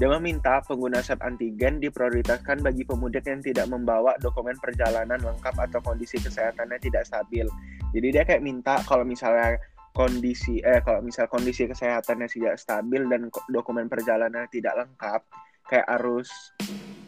dia 0.00 0.08
meminta 0.18 0.64
pengguna 0.64 1.04
swab 1.04 1.20
antigen 1.20 1.76
diprioritaskan 1.78 2.64
bagi 2.64 2.82
pemudik 2.82 3.28
yang 3.28 3.44
tidak 3.44 3.68
membawa 3.68 4.16
dokumen 4.18 4.56
perjalanan 4.56 5.20
lengkap 5.20 5.52
atau 5.52 5.84
kondisi 5.84 6.16
kesehatannya 6.16 6.80
tidak 6.80 7.04
stabil. 7.04 7.44
Jadi 7.92 8.08
dia 8.08 8.24
kayak 8.24 8.40
minta 8.40 8.80
kalau 8.88 9.04
misalnya 9.04 9.60
kondisi 9.92 10.60
eh 10.64 10.80
kalau 10.80 11.04
misal 11.04 11.28
kondisi 11.28 11.68
kesehatannya 11.68 12.28
tidak 12.28 12.56
stabil 12.56 13.04
dan 13.08 13.28
dokumen 13.52 13.86
perjalanan 13.92 14.48
tidak 14.48 14.72
lengkap, 14.76 15.20
kayak 15.68 15.88
harus 15.88 16.28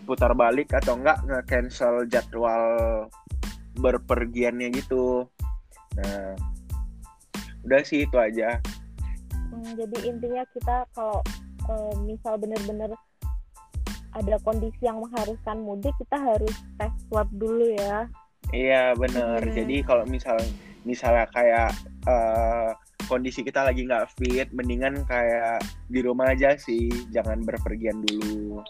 putar 0.05 0.37
balik 0.37 0.69
atau 0.77 1.01
enggak 1.01 1.21
nge-cancel 1.25 2.05
jadwal 2.09 2.65
berpergiannya 3.81 4.69
gitu. 4.77 5.25
Nah, 5.97 6.37
udah 7.65 7.81
sih 7.83 8.05
itu 8.05 8.17
aja. 8.21 8.61
Hmm, 9.49 9.73
jadi 9.75 9.99
intinya 10.13 10.45
kita 10.53 10.85
kalau 10.93 11.25
uh, 11.73 11.95
misal 12.05 12.37
benar-benar 12.37 12.93
ada 14.15 14.39
kondisi 14.47 14.87
yang 14.87 15.03
mengharuskan 15.03 15.59
mudik 15.63 15.95
kita 15.99 16.17
harus 16.17 16.55
tes 16.79 16.93
swab 17.11 17.27
dulu 17.35 17.75
ya 17.75 18.07
iya 18.55 18.95
benar 18.95 19.43
hmm. 19.43 19.55
jadi 19.55 19.77
kalau 19.83 20.05
misal 20.07 20.39
misalnya 20.85 21.27
kayak 21.33 21.73
uh, 22.09 22.73
kondisi 23.09 23.45
kita 23.45 23.65
lagi 23.65 23.85
nggak 23.85 24.09
fit 24.17 24.49
mendingan 24.53 25.05
kayak 25.05 25.61
di 25.89 26.01
rumah 26.01 26.33
aja 26.33 26.57
sih 26.57 26.89
jangan 27.13 27.45
berpergian 27.45 28.01
dulu 28.05 28.61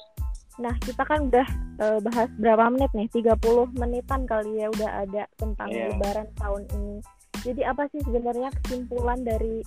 Nah, 0.55 0.71
kita 0.87 1.03
kan 1.03 1.27
udah 1.27 1.49
uh, 1.83 1.99
bahas 1.99 2.31
berapa 2.39 2.71
menit 2.71 2.87
nih? 2.95 3.11
30 3.11 3.75
menitan 3.75 4.23
kali 4.23 4.63
ya 4.63 4.71
udah 4.71 5.03
ada 5.03 5.27
tentang 5.35 5.67
yeah. 5.67 5.91
lebaran 5.91 6.31
tahun 6.39 6.63
ini. 6.79 6.97
Jadi 7.43 7.63
apa 7.67 7.91
sih 7.91 7.99
sebenarnya 8.07 8.55
kesimpulan 8.63 9.19
dari 9.27 9.67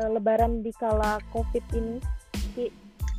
uh, 0.00 0.08
lebaran 0.08 0.64
di 0.64 0.72
kala 0.80 1.20
Covid 1.36 1.60
ini? 1.76 2.00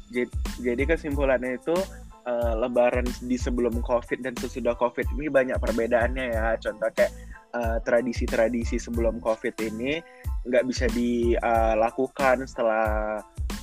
Jadi, 0.10 0.30
jadi 0.62 0.84
kesimpulannya 0.90 1.62
itu 1.62 1.78
uh, 2.26 2.54
Lebaran 2.58 3.06
di 3.26 3.38
sebelum 3.38 3.82
COVID 3.82 4.22
dan 4.22 4.34
sesudah 4.38 4.78
COVID 4.78 5.18
ini 5.18 5.30
banyak 5.30 5.58
perbedaannya 5.58 6.26
ya. 6.34 6.54
Contoh 6.62 6.90
kayak 6.94 7.12
uh, 7.54 7.78
tradisi-tradisi 7.82 8.82
sebelum 8.82 9.22
COVID 9.22 9.56
ini 9.64 10.02
nggak 10.46 10.66
bisa 10.68 10.86
dilakukan 10.92 12.46
setelah 12.50 13.22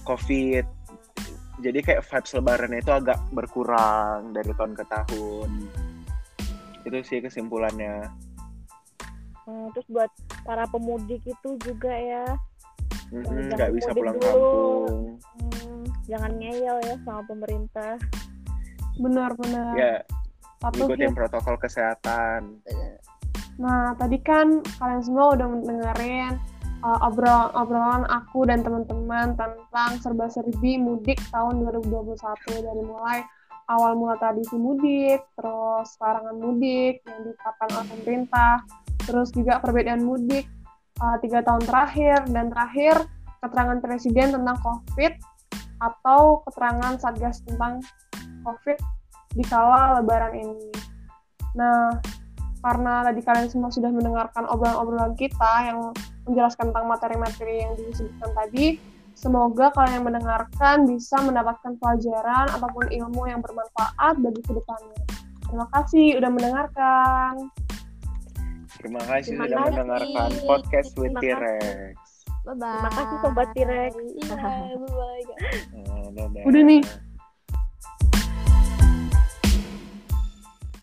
COVID. 0.08 0.64
Jadi 1.60 1.78
kayak 1.84 2.08
vibes 2.08 2.32
Lebaran 2.32 2.72
itu 2.72 2.88
agak 2.88 3.20
berkurang 3.36 4.32
dari 4.32 4.48
tahun 4.56 4.72
ke 4.72 4.84
tahun. 4.88 5.50
Itu 6.88 6.96
sih 7.04 7.20
kesimpulannya. 7.20 8.08
Hmm, 9.44 9.68
terus 9.76 9.84
buat 9.92 10.08
para 10.46 10.64
pemudik 10.72 11.20
itu 11.26 11.50
juga 11.60 11.92
ya 11.92 12.24
nggak 13.10 13.70
bisa 13.74 13.90
pulang 13.90 14.16
dulu. 14.16 14.26
kampung 14.30 14.96
hmm, 15.18 15.82
jangan 16.06 16.32
ngeyel 16.38 16.76
ya 16.86 16.94
sama 17.02 17.22
pemerintah 17.26 17.94
benar-benar 19.02 19.74
ya 19.74 19.94
ikutin 20.62 21.10
protokol 21.16 21.58
kesehatan 21.58 22.62
nah 23.56 23.96
tadi 23.98 24.20
kan 24.22 24.62
kalian 24.78 25.02
semua 25.02 25.34
udah 25.34 25.46
mendengarin 25.50 26.36
uh, 26.84 26.98
obrol 27.06 27.50
obrolan 27.56 28.04
aku 28.08 28.44
dan 28.46 28.60
teman-teman 28.60 29.34
tentang 29.34 29.90
serba-serbi 30.00 30.78
mudik 30.78 31.18
tahun 31.32 31.64
2021 31.64 32.14
dari 32.60 32.82
mulai 32.84 33.20
awal 33.70 33.94
mula 33.94 34.18
tradisi 34.18 34.58
mudik, 34.58 35.22
terus 35.38 35.94
larangan 36.02 36.36
mudik 36.42 37.06
yang 37.06 37.20
ditetapkan 37.22 37.68
oleh 37.70 37.86
pemerintah, 37.94 38.54
terus 39.06 39.30
juga 39.30 39.62
perbedaan 39.62 40.02
mudik 40.02 40.50
uh, 40.98 41.16
tiga 41.22 41.46
tahun 41.46 41.62
terakhir 41.62 42.26
dan 42.34 42.50
terakhir 42.50 43.06
keterangan 43.40 43.78
presiden 43.78 44.34
tentang 44.34 44.58
COVID 44.58 45.12
atau 45.80 46.44
keterangan 46.50 46.98
satgas 46.98 47.40
tentang 47.46 47.80
COVID 48.42 48.78
di 49.38 49.44
kala 49.46 50.02
Lebaran 50.02 50.34
ini. 50.34 50.68
Nah, 51.54 51.94
karena 52.60 53.04
tadi 53.08 53.20
kalian 53.24 53.48
semua 53.48 53.72
sudah 53.72 53.88
mendengarkan 53.88 54.44
obrolan-obrolan 54.48 55.16
kita 55.16 55.52
yang 55.64 55.92
menjelaskan 56.28 56.70
tentang 56.72 56.86
materi-materi 56.86 57.64
yang 57.64 57.72
disebutkan 57.76 58.30
tadi, 58.36 58.66
semoga 59.16 59.72
kalian 59.72 60.00
yang 60.00 60.06
mendengarkan 60.12 60.76
bisa 60.84 61.16
mendapatkan 61.24 61.76
pelajaran 61.80 62.46
ataupun 62.52 62.92
ilmu 62.92 63.22
yang 63.28 63.40
bermanfaat 63.40 64.14
bagi 64.20 64.40
ke 64.44 64.52
depannya. 64.52 65.00
Terima 65.48 65.66
kasih 65.72 66.06
udah 66.20 66.30
mendengarkan. 66.30 67.32
Terima 68.80 69.02
kasih 69.04 69.36
Terima 69.36 69.44
sudah 69.44 69.58
kasih. 69.58 69.72
mendengarkan 69.74 70.30
podcast 70.48 70.90
with. 70.96 71.16
T-Rex. 71.20 71.96
Bye 72.48 72.56
bye. 72.56 72.72
Terima 72.72 72.90
kasih 72.96 73.16
Sobat 73.20 73.48
T-Rex. 73.52 73.92
Iya, 73.98 74.34
bye 74.36 74.88
bye. 74.88 75.22
Dadah. 76.16 76.42
Udah 76.48 76.62
nih. 76.64 77.09